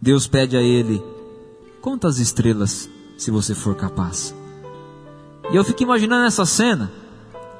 Deus 0.00 0.26
pede 0.26 0.56
a 0.56 0.62
ele: 0.62 1.02
conta 1.80 2.08
as 2.08 2.18
estrelas, 2.18 2.88
se 3.18 3.30
você 3.30 3.54
for 3.54 3.76
capaz. 3.76 4.34
E 5.52 5.54
eu 5.54 5.62
fico 5.62 5.82
imaginando 5.82 6.26
essa 6.26 6.44
cena, 6.44 6.90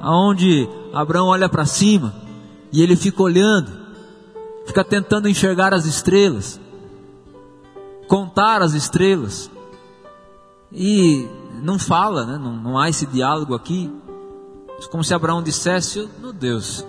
aonde 0.00 0.68
Abraão 0.92 1.26
olha 1.26 1.49
para 1.49 1.66
cima 1.66 2.12
e 2.73 2.82
ele 2.82 2.96
fica 2.96 3.23
olhando, 3.23 3.70
fica 4.66 4.82
tentando 4.82 5.28
enxergar 5.28 5.73
as 5.73 5.85
estrelas, 5.85 6.58
contar 8.08 8.62
as 8.62 8.73
estrelas, 8.73 9.49
e 10.73 11.28
não 11.62 11.78
fala, 11.78 12.25
né? 12.25 12.38
não, 12.38 12.56
não 12.56 12.78
há 12.78 12.88
esse 12.88 13.06
diálogo 13.06 13.54
aqui, 13.54 13.92
como 14.90 15.04
se 15.04 15.14
Abraão 15.14 15.42
dissesse: 15.42 16.08
Meu 16.20 16.32
Deus, 16.32 16.87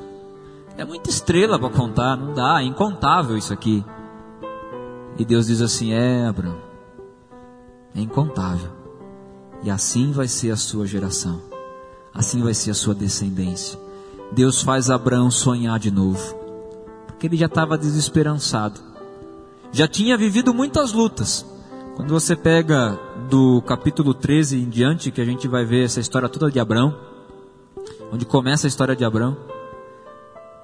é 0.77 0.83
muita 0.83 1.09
estrela 1.09 1.57
para 1.57 1.69
contar, 1.69 2.17
não 2.17 2.33
dá, 2.33 2.61
é 2.61 2.65
incontável 2.65 3.37
isso 3.37 3.53
aqui. 3.53 3.83
E 5.17 5.25
Deus 5.25 5.47
diz 5.47 5.61
assim: 5.61 5.93
É, 5.93 6.27
Abraão, 6.27 6.57
é 7.95 8.01
incontável, 8.01 8.71
e 9.63 9.69
assim 9.69 10.11
vai 10.11 10.27
ser 10.27 10.51
a 10.51 10.57
sua 10.57 10.85
geração, 10.85 11.41
assim 12.13 12.41
vai 12.41 12.53
ser 12.53 12.71
a 12.71 12.75
sua 12.75 12.93
descendência. 12.93 13.79
Deus 14.31 14.61
faz 14.61 14.89
Abraão 14.89 15.31
sonhar 15.31 15.79
de 15.79 15.89
novo 15.89 16.37
porque 17.17 17.25
ele 17.25 17.35
já 17.35 17.47
estava 17.47 17.75
desesperançado. 17.79 18.79
Já 19.71 19.87
tinha 19.87 20.15
vivido 20.15 20.53
muitas 20.53 20.93
lutas. 20.93 21.43
Quando 21.97 22.11
você 22.11 22.35
pega 22.35 22.99
do 23.27 23.59
capítulo 23.63 24.13
13 24.13 24.55
em 24.55 24.69
diante, 24.69 25.09
que 25.09 25.19
a 25.19 25.25
gente 25.25 25.47
vai 25.47 25.65
ver 25.65 25.83
essa 25.83 25.99
história 25.99 26.29
toda 26.29 26.51
de 26.51 26.59
Abraão, 26.59 26.95
onde 28.13 28.23
começa 28.23 28.67
a 28.67 28.69
história 28.69 28.95
de 28.95 29.03
Abraão, 29.03 29.35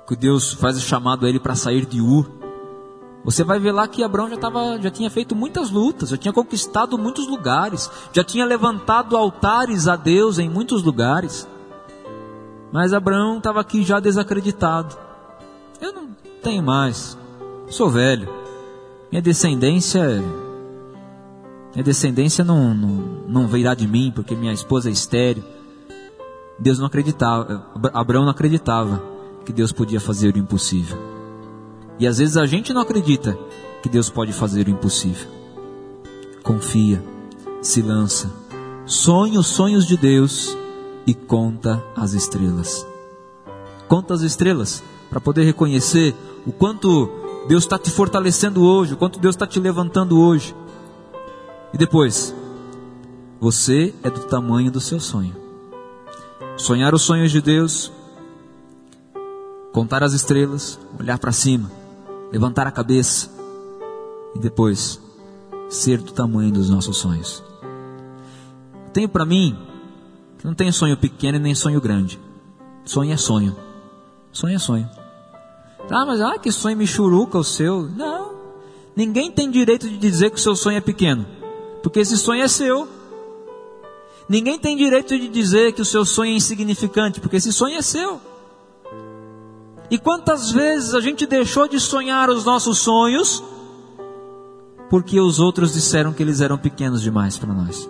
que 0.07 0.15
Deus 0.15 0.53
faz 0.53 0.77
o 0.77 0.79
chamado 0.79 1.25
a 1.25 1.29
ele 1.29 1.39
para 1.39 1.55
sair 1.55 1.87
de 1.87 1.99
Ur. 1.99 2.29
Você 3.25 3.43
vai 3.43 3.59
ver 3.59 3.71
lá 3.71 3.87
que 3.87 4.03
Abraão 4.03 4.29
já, 4.29 4.37
tava, 4.37 4.79
já 4.79 4.91
tinha 4.91 5.09
feito 5.09 5.35
muitas 5.35 5.71
lutas, 5.71 6.09
já 6.09 6.17
tinha 6.17 6.31
conquistado 6.31 6.99
muitos 6.99 7.27
lugares, 7.27 7.89
já 8.11 8.23
tinha 8.23 8.45
levantado 8.45 9.17
altares 9.17 9.87
a 9.87 9.95
Deus 9.95 10.37
em 10.37 10.47
muitos 10.47 10.83
lugares. 10.83 11.47
Mas 12.71 12.93
Abraão 12.93 13.39
estava 13.39 13.59
aqui 13.59 13.81
já 13.81 13.99
desacreditado. 13.99 14.95
Eu 15.81 15.93
não 15.93 16.09
tenho 16.43 16.61
mais. 16.61 17.17
Sou 17.69 17.89
velho. 17.89 18.29
Minha 19.09 19.21
descendência. 19.21 20.21
Minha 21.73 21.83
descendência 21.83 22.43
não, 22.43 22.73
não, 22.73 22.89
não 23.27 23.47
virá 23.47 23.73
de 23.73 23.87
mim, 23.87 24.11
porque 24.13 24.35
minha 24.35 24.53
esposa 24.53 24.89
é 24.89 24.91
estéreo. 24.91 25.43
Deus 26.59 26.77
não 26.77 26.85
acreditava, 26.85 27.65
Abraão 27.93 28.23
não 28.23 28.31
acreditava 28.31 29.01
que 29.43 29.51
Deus 29.51 29.71
podia 29.71 29.99
fazer 29.99 30.35
o 30.35 30.37
impossível. 30.37 30.97
E 31.99 32.07
às 32.07 32.19
vezes 32.19 32.37
a 32.37 32.45
gente 32.45 32.73
não 32.73 32.81
acredita 32.81 33.37
que 33.81 33.89
Deus 33.89 34.09
pode 34.09 34.31
fazer 34.31 34.67
o 34.67 34.69
impossível. 34.69 35.27
Confia, 36.43 37.03
se 37.61 37.81
lança, 37.81 38.31
sonha 38.85 39.39
os 39.39 39.47
sonhos 39.47 39.87
de 39.87 39.97
Deus 39.97 40.55
e 41.07 41.13
conta 41.13 41.83
as 41.95 42.13
estrelas. 42.13 42.85
Conta 43.87 44.13
as 44.13 44.21
estrelas 44.21 44.83
para 45.09 45.19
poder 45.19 45.43
reconhecer 45.43 46.15
o 46.45 46.51
quanto 46.51 47.09
Deus 47.47 47.63
está 47.63 47.77
te 47.77 47.89
fortalecendo 47.89 48.63
hoje, 48.63 48.93
o 48.93 48.97
quanto 48.97 49.19
Deus 49.19 49.35
está 49.35 49.45
te 49.45 49.59
levantando 49.59 50.19
hoje. 50.19 50.55
E 51.73 51.77
depois, 51.77 52.33
você 53.39 53.93
é 54.03 54.09
do 54.09 54.21
tamanho 54.25 54.71
do 54.71 54.79
seu 54.79 54.99
sonho. 54.99 55.35
Sonhar 56.55 56.93
os 56.93 57.01
sonhos 57.01 57.31
de 57.31 57.41
Deus, 57.41 57.91
contar 59.71 60.03
as 60.03 60.13
estrelas, 60.13 60.79
olhar 60.99 61.17
para 61.17 61.31
cima, 61.31 61.71
levantar 62.31 62.67
a 62.67 62.71
cabeça 62.71 63.27
e 64.35 64.39
depois 64.39 65.01
ser 65.67 65.97
do 65.97 66.11
tamanho 66.11 66.51
dos 66.51 66.69
nossos 66.69 66.97
sonhos. 66.97 67.43
Tenho 68.93 69.09
para 69.09 69.25
mim 69.25 69.57
que 70.37 70.45
não 70.45 70.53
tem 70.53 70.71
sonho 70.71 70.95
pequeno 70.95 71.37
e 71.37 71.41
nem 71.41 71.55
sonho 71.55 71.81
grande. 71.81 72.19
Sonho 72.85 73.11
é 73.11 73.17
sonho. 73.17 73.55
Sonho 74.31 74.55
é 74.55 74.59
sonho. 74.59 74.87
Ah, 75.89 76.05
mas 76.05 76.21
ah, 76.21 76.37
que 76.37 76.51
sonho 76.51 76.77
michuruca 76.77 77.39
o 77.39 77.43
seu. 77.43 77.89
Não. 77.89 78.33
Ninguém 78.95 79.31
tem 79.31 79.49
direito 79.49 79.89
de 79.89 79.97
dizer 79.97 80.29
que 80.29 80.35
o 80.35 80.39
seu 80.39 80.55
sonho 80.55 80.77
é 80.77 80.81
pequeno. 80.81 81.25
Porque 81.83 81.99
esse 81.99 82.17
sonho 82.17 82.41
é 82.41 82.47
seu. 82.47 82.87
Ninguém 84.27 84.57
tem 84.57 84.75
direito 84.75 85.19
de 85.19 85.27
dizer 85.27 85.73
que 85.73 85.81
o 85.81 85.85
seu 85.85 86.03
sonho 86.03 86.31
é 86.31 86.37
insignificante, 86.37 87.19
porque 87.19 87.35
esse 87.35 87.53
sonho 87.53 87.77
é 87.77 87.81
seu. 87.83 88.19
E 89.91 89.99
quantas 89.99 90.49
vezes 90.49 90.95
a 90.95 90.99
gente 90.99 91.27
deixou 91.27 91.67
de 91.67 91.79
sonhar 91.79 92.29
os 92.31 92.43
nossos 92.43 92.79
sonhos 92.79 93.43
porque 94.89 95.19
os 95.19 95.39
outros 95.39 95.73
disseram 95.73 96.13
que 96.13 96.23
eles 96.23 96.41
eram 96.41 96.57
pequenos 96.57 97.01
demais 97.01 97.37
para 97.37 97.53
nós? 97.53 97.87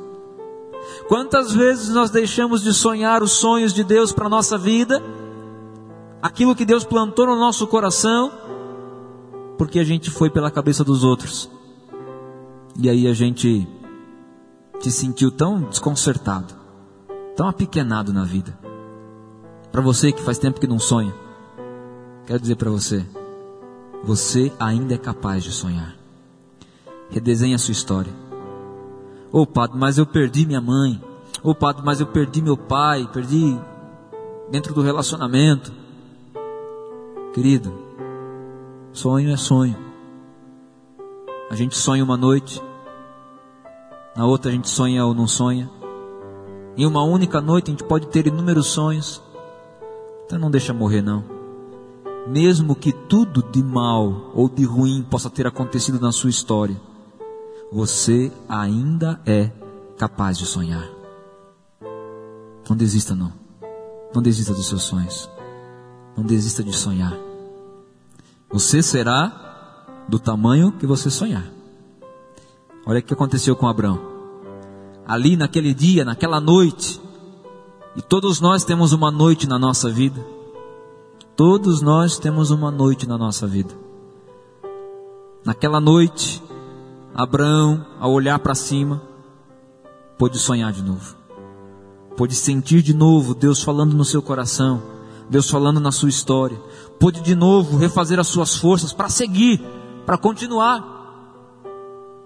Quantas 1.08 1.54
vezes 1.54 1.90
nós 1.90 2.10
deixamos 2.10 2.62
de 2.62 2.74
sonhar 2.74 3.24
os 3.24 3.32
sonhos 3.32 3.74
de 3.74 3.84
Deus 3.84 4.12
para 4.12 4.26
a 4.26 4.30
nossa 4.30 4.58
vida 4.58 5.02
aquilo 6.24 6.56
que 6.56 6.64
Deus 6.64 6.86
plantou 6.86 7.26
no 7.26 7.36
nosso 7.36 7.68
coração, 7.68 8.32
porque 9.58 9.78
a 9.78 9.84
gente 9.84 10.10
foi 10.10 10.30
pela 10.30 10.50
cabeça 10.50 10.82
dos 10.82 11.04
outros. 11.04 11.52
E 12.80 12.90
aí 12.90 13.10
a 13.10 13.14
gente 13.14 13.68
se 14.92 14.92
sentiu 14.92 15.32
tão 15.32 15.62
desconcertado, 15.62 16.54
tão 17.36 17.48
apequenado 17.48 18.12
na 18.12 18.26
vida. 18.26 18.58
Para 19.72 19.82
você 19.82 20.12
que 20.12 20.22
faz 20.22 20.38
tempo 20.38 20.60
que 20.60 20.68
não 20.68 20.78
sonha, 20.78 21.14
quero 22.26 22.40
dizer 22.40 22.58
para 22.58 22.70
você, 22.70 23.06
você 24.04 24.52
ainda 24.60 24.94
é 24.94 24.98
capaz 24.98 25.44
de 25.44 25.52
sonhar. 25.52 25.96
Redesenhe 27.10 27.56
a 27.56 27.58
sua 27.58 27.72
história. 27.72 28.12
Ô 29.32 29.42
oh, 29.42 29.48
padre, 29.48 29.78
mas 29.78 29.98
eu 29.98 30.06
perdi 30.06 30.46
minha 30.46 30.62
mãe. 30.62 31.02
Ô 31.42 31.52
oh, 31.52 31.56
padre, 31.56 31.82
mas 31.86 32.02
eu 32.02 32.08
perdi 32.08 32.42
meu 32.42 32.58
pai, 32.58 33.10
perdi 33.12 33.58
dentro 34.52 34.74
do 34.74 34.82
relacionamento. 34.82 35.72
Querido, 37.34 37.74
sonho 38.92 39.32
é 39.32 39.38
sonho. 39.38 39.78
A 41.50 41.56
gente 41.56 41.78
sonha 41.78 42.04
uma 42.04 42.18
noite, 42.18 42.62
na 44.16 44.26
outra 44.26 44.52
a 44.52 44.54
gente 44.54 44.70
sonha 44.70 45.06
ou 45.06 45.14
não 45.14 45.28
sonha. 45.28 45.70
Em 46.78 46.86
uma 46.86 47.04
única 47.04 47.42
noite 47.42 47.70
a 47.70 47.72
gente 47.72 47.84
pode 47.84 48.08
ter 48.08 48.28
inúmeros 48.28 48.68
sonhos. 48.68 49.22
Então 50.26 50.40
não 50.40 50.52
deixa 50.52 50.74
morrer 50.74 51.02
não. 51.02 51.24
Mesmo 52.28 52.76
que 52.76 52.92
tudo 52.92 53.44
de 53.44 53.62
mal 53.62 54.32
ou 54.34 54.48
de 54.48 54.64
ruim 54.64 55.06
possa 55.10 55.30
ter 55.30 55.46
acontecido 55.46 56.00
na 56.00 56.12
sua 56.12 56.30
história, 56.30 56.80
você 57.72 58.32
ainda 58.48 59.20
é 59.26 59.52
capaz 59.98 60.38
de 60.38 60.46
sonhar. 60.46 60.88
Não 62.70 62.78
desista 62.78 63.14
não. 63.14 63.34
Não 64.14 64.22
desista 64.22 64.54
dos 64.54 64.68
seus 64.68 64.84
sonhos. 64.84 65.30
Não 66.16 66.24
desista 66.24 66.64
de 66.64 66.72
sonhar. 66.74 67.18
Você 68.52 68.82
será 68.82 70.06
do 70.08 70.20
tamanho 70.20 70.72
que 70.74 70.86
você 70.86 71.10
sonhar. 71.10 71.46
Olha 72.86 73.00
o 73.00 73.04
que 73.04 73.14
aconteceu 73.14 73.56
com 73.56 73.68
Abraão. 73.68 74.00
Ali 75.06 75.36
naquele 75.36 75.74
dia, 75.74 76.04
naquela 76.06 76.40
noite, 76.40 77.02
E 77.96 78.02
todos 78.02 78.42
nós 78.42 78.64
temos 78.64 78.92
uma 78.92 79.12
noite 79.12 79.48
na 79.48 79.60
nossa 79.60 79.90
vida. 79.90 80.20
Todos 81.36 81.82
nós 81.82 82.18
temos 82.18 82.50
uma 82.50 82.72
noite 82.72 83.08
na 83.08 83.18
nossa 83.18 83.46
vida. 83.46 83.74
Naquela 85.46 85.80
noite, 85.80 86.42
Abraão, 87.14 87.86
ao 88.00 88.12
olhar 88.12 88.40
para 88.40 88.56
cima, 88.56 89.02
pôde 90.18 90.40
sonhar 90.40 90.72
de 90.72 90.82
novo. 90.82 91.16
Pôde 92.18 92.36
sentir 92.36 92.82
de 92.82 92.94
novo 92.94 93.36
Deus 93.36 93.62
falando 93.62 93.94
no 93.96 94.06
seu 94.06 94.22
coração, 94.22 94.82
Deus 95.30 95.50
falando 95.50 95.80
na 95.80 95.92
sua 95.92 96.10
história. 96.10 96.60
Pôde 97.00 97.22
de 97.22 97.36
novo 97.36 97.78
refazer 97.78 98.20
as 98.20 98.28
suas 98.28 98.56
forças 98.56 98.94
para 98.94 99.10
seguir, 99.10 99.62
para 100.06 100.18
continuar. 100.18 100.93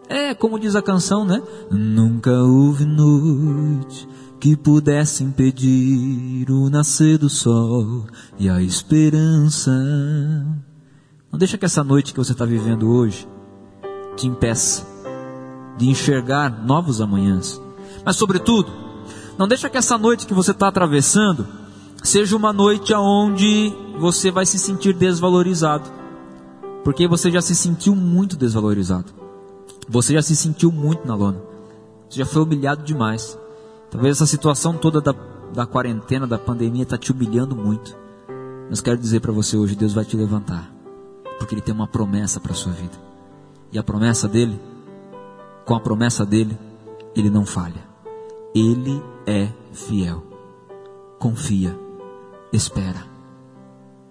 É 0.10 0.34
como 0.34 0.60
diz 0.60 0.76
a 0.76 0.82
canção, 0.82 1.26
né? 1.26 1.42
Nunca 1.70 2.32
houve 2.44 2.86
noite 2.86 4.08
que 4.40 4.56
pudesse 4.56 5.24
impedir 5.24 6.50
o 6.50 6.70
nascer 6.70 7.18
do 7.18 7.30
sol 7.30 8.06
e 8.38 8.50
a 8.50 8.62
esperança. 8.62 9.72
Não 11.32 11.38
deixa 11.38 11.58
que 11.58 11.66
essa 11.66 11.84
noite 11.84 12.14
que 12.14 12.20
você 12.20 12.32
está 12.32 12.46
vivendo 12.46 12.90
hoje 12.90 13.28
te 14.16 14.28
impeça 14.28 14.86
de 15.78 15.90
enxergar 15.90 16.50
novos 16.66 17.02
amanhãs. 17.02 17.62
Mas, 18.06 18.16
sobretudo, 18.16 18.72
não 19.38 19.48
deixa 19.48 19.70
que 19.70 19.78
essa 19.78 19.98
noite 19.98 20.26
que 20.26 20.34
você 20.34 20.52
está 20.52 20.68
atravessando 20.68 21.46
seja 22.04 22.36
uma 22.36 22.54
noite 22.54 22.94
onde 22.94 23.74
você 24.00 24.32
vai 24.32 24.46
se 24.46 24.58
sentir 24.58 24.94
desvalorizado, 24.94 25.90
porque 26.84 27.08
você 27.08 27.30
já 27.30 27.42
se 27.42 27.56
sentiu 27.56 27.96
muito 27.96 28.38
desvalorizado, 28.38 29.14
você 29.88 30.14
já 30.14 30.22
se 30.22 30.36
sentiu 30.36 30.72
muito 30.72 31.08
na 31.08 31.16
lona, 31.16 31.42
você 32.10 32.20
já 32.20 32.26
foi 32.26 32.42
humilhado 32.42 32.84
demais. 32.84 33.38
Talvez 33.90 34.18
essa 34.18 34.26
situação 34.26 34.78
toda 34.78 35.00
da, 35.00 35.14
da 35.54 35.66
quarentena, 35.66 36.28
da 36.28 36.38
pandemia, 36.38 36.84
está 36.84 36.98
te 36.98 37.12
humilhando 37.12 37.56
muito. 37.56 37.96
Mas 38.70 38.82
quero 38.82 38.98
dizer 38.98 39.22
para 39.22 39.32
você 39.32 39.56
hoje: 39.56 39.76
Deus 39.76 39.94
vai 39.94 40.04
te 40.04 40.18
levantar, 40.18 40.72
porque 41.40 41.56
Ele 41.56 41.62
tem 41.62 41.74
uma 41.74 41.88
promessa 41.88 42.40
para 42.40 42.52
a 42.52 42.56
sua 42.56 42.74
vida. 42.74 42.98
E 43.72 43.80
a 43.80 43.84
promessa 43.84 44.28
dele, 44.28 44.60
com 45.66 45.76
a 45.76 45.80
promessa 45.80 46.26
dele, 46.26 46.58
Ele 47.16 47.30
não 47.30 47.46
falha. 47.46 47.86
Ele 48.54 49.02
é 49.26 49.50
fiel. 49.72 50.24
Confia, 51.20 51.78
espera. 52.52 53.06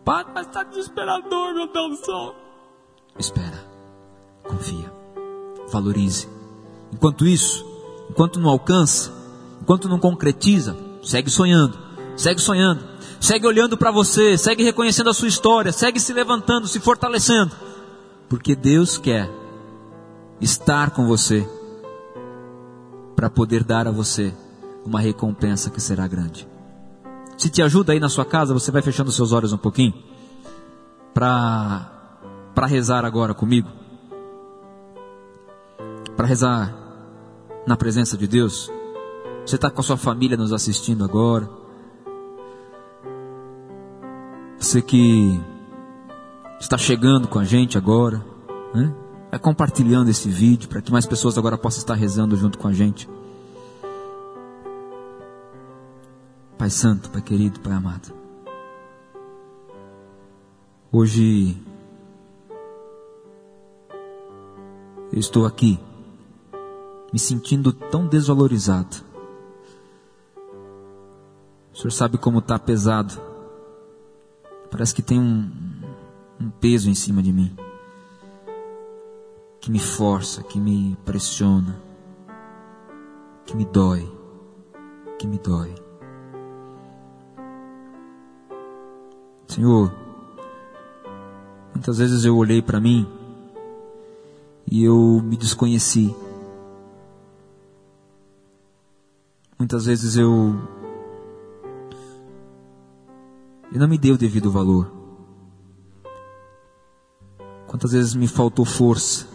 Padre, 0.05 0.33
mas 0.35 0.47
está 0.47 0.63
desesperador, 0.63 1.55
meu 1.55 1.73
Deus 1.73 1.99
do 1.99 2.07
céu. 2.07 2.35
Espera, 3.19 3.59
confia, 4.45 4.93
valorize. 5.71 6.29
Enquanto 6.93 7.27
isso, 7.27 7.65
enquanto 8.11 8.41
não 8.41 8.51
alcança, 8.51 9.17
Enquanto 9.67 9.89
não 9.89 9.99
concretiza, 9.99 10.77
segue 11.03 11.29
sonhando, 11.29 11.77
segue 12.17 12.41
sonhando, 12.41 12.85
segue 13.19 13.47
olhando 13.49 13.77
para 13.77 13.91
você, 13.91 14.39
segue 14.39 14.63
reconhecendo 14.63 15.11
a 15.11 15.15
sua 15.15 15.27
história, 15.27 15.73
segue 15.73 15.99
se 15.99 16.13
levantando, 16.13 16.69
se 16.69 16.79
fortalecendo, 16.79 17.51
porque 18.29 18.55
Deus 18.55 18.97
quer 18.97 19.29
estar 20.41 20.91
com 20.91 21.07
você 21.07 21.45
para 23.17 23.29
poder 23.29 23.65
dar 23.65 23.89
a 23.89 23.91
você 23.91 24.33
uma 24.85 25.01
recompensa 25.01 25.69
que 25.69 25.81
será 25.81 26.07
grande. 26.07 26.47
Se 27.37 27.51
te 27.51 27.61
ajuda 27.63 27.93
aí 27.93 27.99
na 27.99 28.09
sua 28.09 28.25
casa, 28.25 28.55
você 28.55 28.71
vai 28.71 28.83
fechando 28.83 29.11
seus 29.11 29.33
olhos 29.33 29.53
um 29.53 29.59
pouquinho 29.59 29.95
para 31.13 31.93
para 32.55 32.67
rezar 32.67 33.05
agora 33.05 33.35
comigo. 33.35 33.69
Para 36.27 36.31
rezar 36.31 36.75
na 37.69 37.77
presença 37.77 38.17
de 38.17 38.27
Deus. 38.27 38.69
Você 39.47 39.55
está 39.55 39.71
com 39.71 39.81
a 39.81 39.85
sua 39.85 39.97
família 39.97 40.37
nos 40.37 40.53
assistindo 40.53 41.05
agora. 41.05 41.49
Você 44.59 44.83
que 44.83 45.41
está 46.59 46.77
chegando 46.77 47.29
com 47.29 47.39
a 47.39 47.45
gente 47.45 47.79
agora, 47.79 48.27
né? 48.75 48.93
vai 49.31 49.39
compartilhando 49.39 50.09
esse 50.09 50.29
vídeo 50.29 50.69
para 50.69 50.83
que 50.83 50.91
mais 50.91 51.07
pessoas 51.07 51.39
agora 51.39 51.57
possam 51.57 51.79
estar 51.79 51.95
rezando 51.95 52.35
junto 52.35 52.59
com 52.59 52.67
a 52.67 52.73
gente. 52.73 53.09
Pai 56.59 56.71
Santo, 56.71 57.09
Pai 57.09 57.23
querido, 57.23 57.61
Pai 57.61 57.73
amado. 57.73 58.13
Hoje 60.91 61.57
eu 65.13 65.21
estou 65.21 65.47
aqui 65.47 65.79
me 67.13 67.19
sentindo 67.19 67.73
tão 67.73 68.07
desvalorizado. 68.07 68.97
O 71.73 71.77
senhor 71.77 71.91
sabe 71.91 72.19
como 72.19 72.39
está 72.39 72.59
pesado. 72.59 73.21
Parece 74.71 74.95
que 74.95 75.03
tem 75.03 75.21
um, 75.21 75.51
um 76.41 76.51
peso 76.51 76.89
em 76.89 76.95
cima 76.95 77.23
de 77.23 77.33
mim. 77.33 77.55
Que 79.61 79.71
me 79.71 79.79
força, 79.79 80.43
que 80.43 80.59
me 80.59 80.97
pressiona. 81.05 81.81
Que 83.45 83.57
me 83.57 83.65
dói. 83.65 84.11
Que 85.19 85.27
me 85.27 85.39
dói. 85.39 85.75
Senhor, 89.49 89.93
muitas 91.75 91.99
vezes 91.99 92.25
eu 92.25 92.37
olhei 92.37 92.61
para 92.61 92.81
mim 92.81 93.07
e 94.71 94.85
eu 94.85 95.23
me 95.25 95.37
desconheci. 95.37 96.15
Muitas 99.59 99.87
vezes 99.87 100.17
eu 100.17 100.55
e 103.73 103.79
não 103.79 103.89
me 103.89 103.99
deu 103.99 104.15
o 104.15 104.19
devido 104.19 104.51
valor. 104.51 104.91
Quantas 107.67 107.93
vezes 107.93 108.15
me 108.15 108.29
faltou 108.29 108.65
força, 108.65 109.27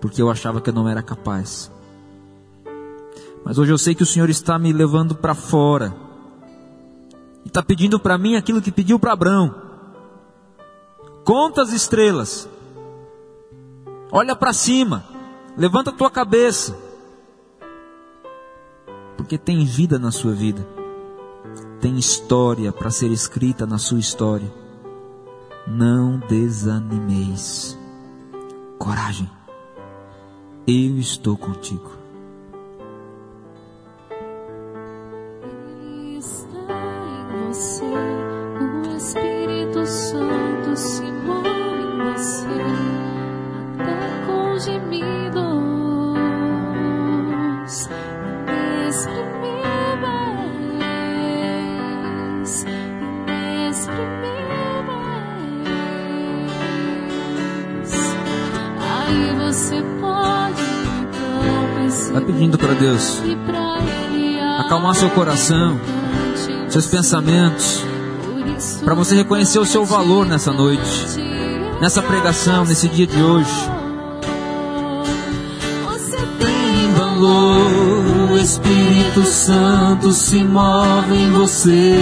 porque 0.00 0.20
eu 0.20 0.30
achava 0.30 0.60
que 0.60 0.70
eu 0.70 0.74
não 0.74 0.88
era 0.88 1.02
capaz. 1.02 1.70
Mas 3.44 3.58
hoje 3.58 3.72
eu 3.72 3.78
sei 3.78 3.94
que 3.94 4.02
o 4.02 4.06
Senhor 4.06 4.28
está 4.30 4.58
me 4.58 4.72
levando 4.72 5.14
para 5.14 5.34
fora, 5.34 5.94
e 7.44 7.48
está 7.48 7.62
pedindo 7.62 7.98
para 7.98 8.18
mim 8.18 8.36
aquilo 8.36 8.60
que 8.60 8.72
pediu 8.72 8.98
para 8.98 9.12
Abraão: 9.12 9.54
conta 11.24 11.62
as 11.62 11.72
estrelas, 11.72 12.48
olha 14.10 14.34
para 14.34 14.52
cima, 14.52 15.04
levanta 15.56 15.90
a 15.90 15.94
tua 15.94 16.10
cabeça, 16.10 16.76
porque 19.22 19.38
tem 19.38 19.64
vida 19.64 19.98
na 20.00 20.10
sua 20.10 20.32
vida 20.32 20.66
tem 21.82 21.98
história 21.98 22.70
para 22.70 22.90
ser 22.90 23.10
escrita 23.10 23.66
na 23.66 23.76
sua 23.76 23.98
história. 23.98 24.48
Não 25.66 26.16
desanimeis. 26.28 27.76
Coragem. 28.78 29.28
Eu 30.64 30.96
estou 30.96 31.36
contigo. 31.36 31.90
Santo 39.84 40.76
se 40.76 41.02
move 41.02 41.48
em 41.48 42.12
você, 42.12 42.46
até 43.80 44.26
com 44.26 45.51
Vai 62.12 62.22
pedindo 62.22 62.58
para 62.58 62.74
Deus 62.74 63.22
acalmar 64.58 64.94
seu 64.94 65.10
coração, 65.10 65.78
seus 66.68 66.86
pensamentos, 66.86 67.84
para 68.84 68.94
você 68.94 69.16
reconhecer 69.16 69.58
o 69.58 69.66
seu 69.66 69.84
valor 69.84 70.26
nessa 70.26 70.52
noite, 70.52 71.06
nessa 71.80 72.02
pregação, 72.02 72.64
nesse 72.64 72.88
dia 72.88 73.06
de 73.06 73.22
hoje. 73.22 73.70
Tem 76.38 76.92
valor, 76.94 78.32
o 78.32 78.38
Espírito 78.38 79.22
Santo 79.24 80.12
se 80.12 80.42
move 80.42 81.14
em 81.14 81.30
você. 81.30 81.94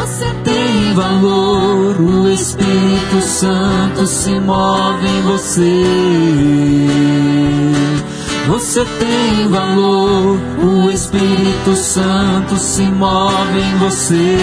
Você 0.00 0.26
Tem 0.44 0.94
valor, 0.94 2.00
o 2.00 2.28
Espírito 2.28 3.22
Santo 3.22 4.06
se 4.06 4.38
move 4.40 5.06
em 5.06 5.22
você. 5.22 7.31
Você 8.48 8.84
tem 8.84 9.48
valor, 9.48 10.38
o 10.62 10.90
Espírito 10.90 11.76
Santo 11.76 12.56
se 12.56 12.82
move 12.82 13.60
em 13.60 13.78
você. 13.78 14.36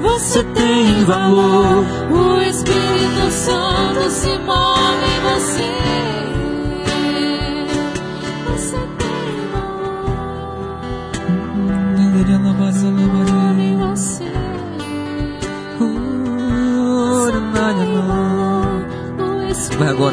Você 0.00 0.44
tem 0.44 1.04
valor, 1.04 1.84
O 2.10 2.40
Espírito 2.42 3.30
Santo 3.30 4.10
se 4.10 4.38
move 4.38 4.47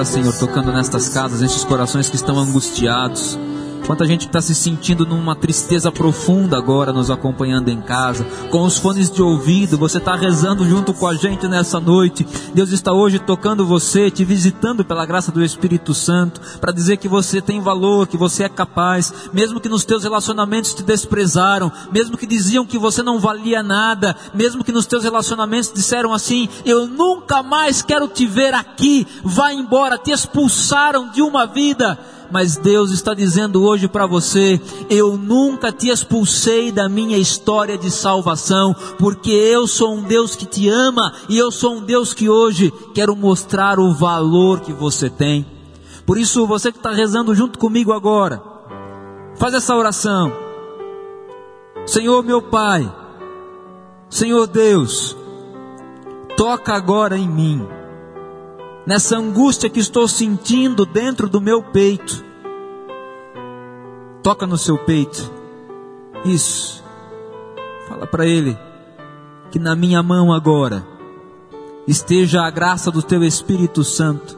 Senhor, 0.03 0.33
tocando 0.37 0.73
nestas 0.73 1.07
casas, 1.07 1.39
nestes 1.41 1.63
corações 1.63 2.09
que 2.09 2.15
estão 2.15 2.37
angustiados. 2.37 3.39
Quanta 3.85 4.07
gente 4.07 4.25
está 4.25 4.41
se 4.41 4.55
sentindo 4.55 5.05
numa 5.05 5.35
tristeza 5.35 5.91
profunda 5.91 6.57
agora, 6.57 6.91
nos 6.91 7.11
acompanhando 7.11 7.69
em 7.69 7.79
casa, 7.79 8.25
com 8.49 8.63
os 8.63 8.79
fones 8.79 9.11
de 9.11 9.21
ouvido, 9.21 9.77
você 9.77 9.99
está 9.99 10.15
rezando 10.15 10.67
junto 10.67 10.91
com 10.91 11.05
a 11.05 11.13
gente 11.13 11.47
nessa 11.47 11.79
noite. 11.79 12.25
Deus 12.51 12.71
está 12.71 12.91
hoje 12.91 13.19
tocando 13.19 13.63
você, 13.63 14.09
te 14.09 14.25
visitando 14.25 14.83
pela 14.83 15.05
graça 15.05 15.31
do 15.31 15.43
Espírito 15.43 15.93
Santo, 15.93 16.41
para 16.59 16.71
dizer 16.71 16.97
que 16.97 17.07
você 17.07 17.39
tem 17.39 17.61
valor, 17.61 18.07
que 18.07 18.17
você 18.17 18.45
é 18.45 18.49
capaz, 18.49 19.13
mesmo 19.31 19.59
que 19.59 19.69
nos 19.69 19.85
teus 19.85 20.03
relacionamentos 20.03 20.73
te 20.73 20.81
desprezaram, 20.81 21.71
mesmo 21.91 22.17
que 22.17 22.25
diziam 22.25 22.65
que 22.65 22.79
você 22.79 23.03
não 23.03 23.19
valia 23.19 23.61
nada, 23.61 24.15
mesmo 24.33 24.63
que 24.63 24.71
nos 24.71 24.87
teus 24.87 25.03
relacionamentos 25.03 25.71
disseram 25.71 26.11
assim: 26.11 26.49
Eu 26.65 26.87
nunca 26.87 27.43
mais 27.43 27.83
quero 27.83 28.07
te 28.07 28.25
ver 28.25 28.55
aqui, 28.55 29.05
vá 29.23 29.53
embora, 29.53 29.95
te 29.95 30.09
expulsaram 30.09 31.11
de 31.11 31.21
uma 31.21 31.45
vida 31.45 31.99
mas 32.31 32.57
Deus 32.57 32.91
está 32.91 33.13
dizendo 33.13 33.63
hoje 33.63 33.87
para 33.87 34.05
você: 34.05 34.59
eu 34.89 35.17
nunca 35.17 35.71
te 35.71 35.89
expulsei 35.89 36.71
da 36.71 36.89
minha 36.89 37.17
história 37.17 37.77
de 37.77 37.91
salvação, 37.91 38.75
porque 38.97 39.31
eu 39.31 39.67
sou 39.67 39.95
um 39.95 40.03
Deus 40.03 40.35
que 40.35 40.45
te 40.45 40.67
ama 40.69 41.13
e 41.29 41.37
eu 41.37 41.51
sou 41.51 41.75
um 41.75 41.81
Deus 41.81 42.13
que 42.13 42.29
hoje 42.29 42.71
quero 42.93 43.15
mostrar 43.15 43.79
o 43.79 43.93
valor 43.93 44.61
que 44.61 44.73
você 44.73 45.09
tem. 45.09 45.45
Por 46.05 46.17
isso, 46.17 46.45
você 46.45 46.71
que 46.71 46.77
está 46.77 46.91
rezando 46.91 47.33
junto 47.33 47.57
comigo 47.57 47.91
agora, 47.91 48.41
faz 49.37 49.53
essa 49.53 49.75
oração. 49.75 50.31
Senhor 51.85 52.23
meu 52.23 52.41
Pai, 52.41 52.91
Senhor 54.09 54.47
Deus, 54.47 55.15
toca 56.35 56.73
agora 56.73 57.17
em 57.17 57.27
mim 57.27 57.67
nessa 58.85 59.17
angústia 59.17 59.69
que 59.69 59.79
estou 59.79 60.07
sentindo 60.07 60.85
dentro 60.85 61.27
do 61.27 61.41
meu 61.41 61.63
peito. 61.63 62.23
Toca 64.21 64.45
no 64.45 64.57
seu 64.57 64.77
peito. 64.77 65.31
Isso. 66.23 66.83
Fala 67.87 68.07
para 68.07 68.25
ele 68.25 68.57
que 69.51 69.59
na 69.59 69.75
minha 69.75 70.01
mão 70.01 70.33
agora 70.33 70.85
esteja 71.87 72.43
a 72.43 72.49
graça 72.49 72.91
do 72.91 73.01
teu 73.01 73.23
Espírito 73.23 73.83
Santo. 73.83 74.37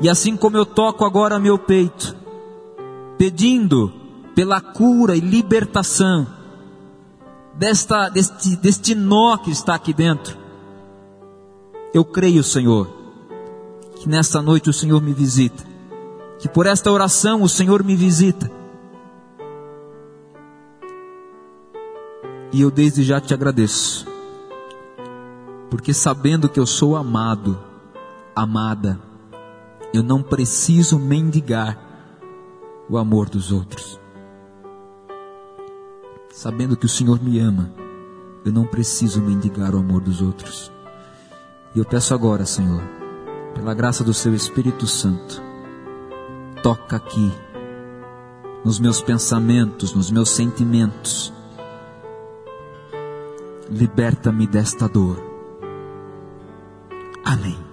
E 0.00 0.08
assim 0.08 0.36
como 0.36 0.56
eu 0.56 0.66
toco 0.66 1.04
agora 1.04 1.38
meu 1.38 1.56
peito, 1.56 2.16
pedindo 3.16 3.92
pela 4.34 4.60
cura 4.60 5.16
e 5.16 5.20
libertação 5.20 6.26
desta 7.54 8.08
deste, 8.08 8.56
deste 8.56 8.94
nó 8.94 9.36
que 9.36 9.50
está 9.50 9.74
aqui 9.74 9.92
dentro. 9.92 10.36
Eu 11.92 12.04
creio, 12.04 12.42
Senhor, 12.42 13.03
que 14.04 14.08
nesta 14.10 14.42
noite 14.42 14.68
o 14.68 14.72
Senhor 14.72 15.00
me 15.00 15.14
visita, 15.14 15.64
que 16.38 16.46
por 16.46 16.66
esta 16.66 16.92
oração 16.92 17.42
o 17.42 17.48
Senhor 17.48 17.82
me 17.82 17.96
visita. 17.96 18.50
E 22.52 22.60
eu 22.60 22.70
desde 22.70 23.02
já 23.02 23.18
te 23.18 23.32
agradeço, 23.32 24.06
porque 25.70 25.94
sabendo 25.94 26.50
que 26.50 26.60
eu 26.60 26.66
sou 26.66 26.96
amado, 26.96 27.58
amada, 28.36 29.00
eu 29.94 30.02
não 30.02 30.22
preciso 30.22 30.98
mendigar 30.98 31.78
o 32.90 32.98
amor 32.98 33.30
dos 33.30 33.50
outros. 33.50 33.98
Sabendo 36.30 36.76
que 36.76 36.84
o 36.84 36.90
Senhor 36.90 37.22
me 37.22 37.40
ama, 37.40 37.72
eu 38.44 38.52
não 38.52 38.66
preciso 38.66 39.22
mendigar 39.22 39.74
o 39.74 39.78
amor 39.78 40.02
dos 40.02 40.20
outros. 40.20 40.70
E 41.74 41.78
eu 41.78 41.86
peço 41.86 42.12
agora, 42.12 42.44
Senhor, 42.44 42.82
pela 43.54 43.74
graça 43.74 44.04
do 44.04 44.12
Seu 44.12 44.34
Espírito 44.34 44.86
Santo, 44.86 45.42
toca 46.62 46.96
aqui, 46.96 47.32
nos 48.64 48.80
meus 48.80 49.00
pensamentos, 49.00 49.94
nos 49.94 50.10
meus 50.10 50.30
sentimentos. 50.30 51.32
Liberta-me 53.70 54.46
desta 54.46 54.88
dor. 54.88 55.22
Amém. 57.24 57.63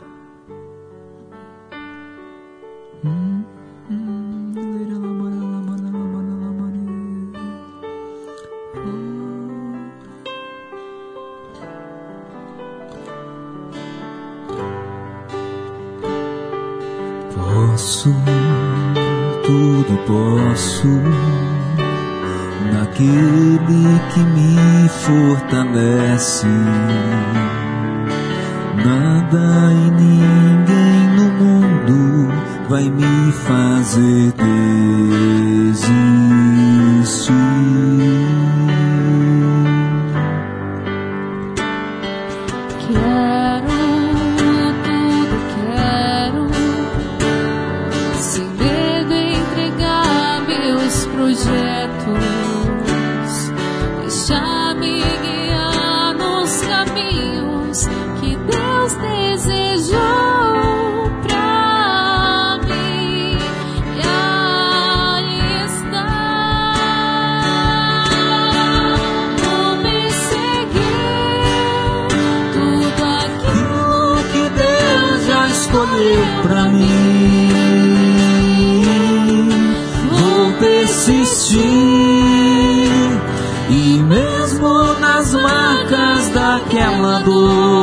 Nada 28.83 29.71
e 29.73 29.91
ninguém 29.91 31.07
no 31.15 31.25
mundo 31.33 32.33
vai 32.67 32.89
me 32.89 33.31
fazer 33.31 34.31
desistir. 34.31 35.10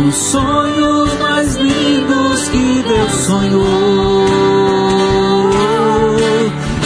os 0.07 0.15
sonhos 0.15 1.19
mais 1.19 1.57
lindos 1.57 2.49
que 2.49 2.85
Deus 2.87 3.13
sonhou. 3.13 4.29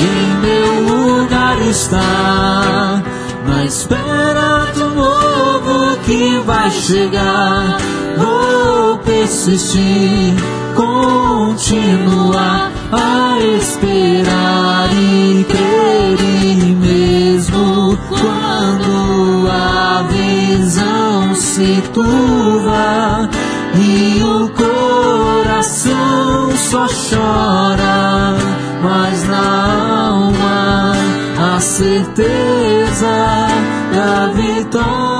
Em 0.01 0.27
meu 0.41 0.71
lugar 0.89 1.61
está, 1.69 3.03
na 3.47 3.65
espera 3.65 4.73
do 4.75 4.89
novo 4.95 5.97
que 6.07 6.41
vai 6.47 6.71
chegar. 6.71 7.77
Vou 8.17 8.99
persistir, 8.99 10.35
continuar 10.75 12.71
a 12.93 13.39
esperar 13.57 14.91
e 14.93 15.45
crer 15.45 16.21
e 16.21 16.75
mesmo 16.75 17.99
quando 18.09 19.49
a 19.51 20.05
visão 20.09 21.35
se 21.35 21.83
turva 21.93 23.29
e 23.75 24.23
o 24.23 24.49
coração 24.51 25.93
só 26.57 26.87
chora, 26.87 28.37
mas 28.83 29.29
na 29.29 30.09
alma 30.09 30.93
a 31.55 31.61
certeza 31.61 33.47
da 33.95 34.27
vitória. 34.35 35.12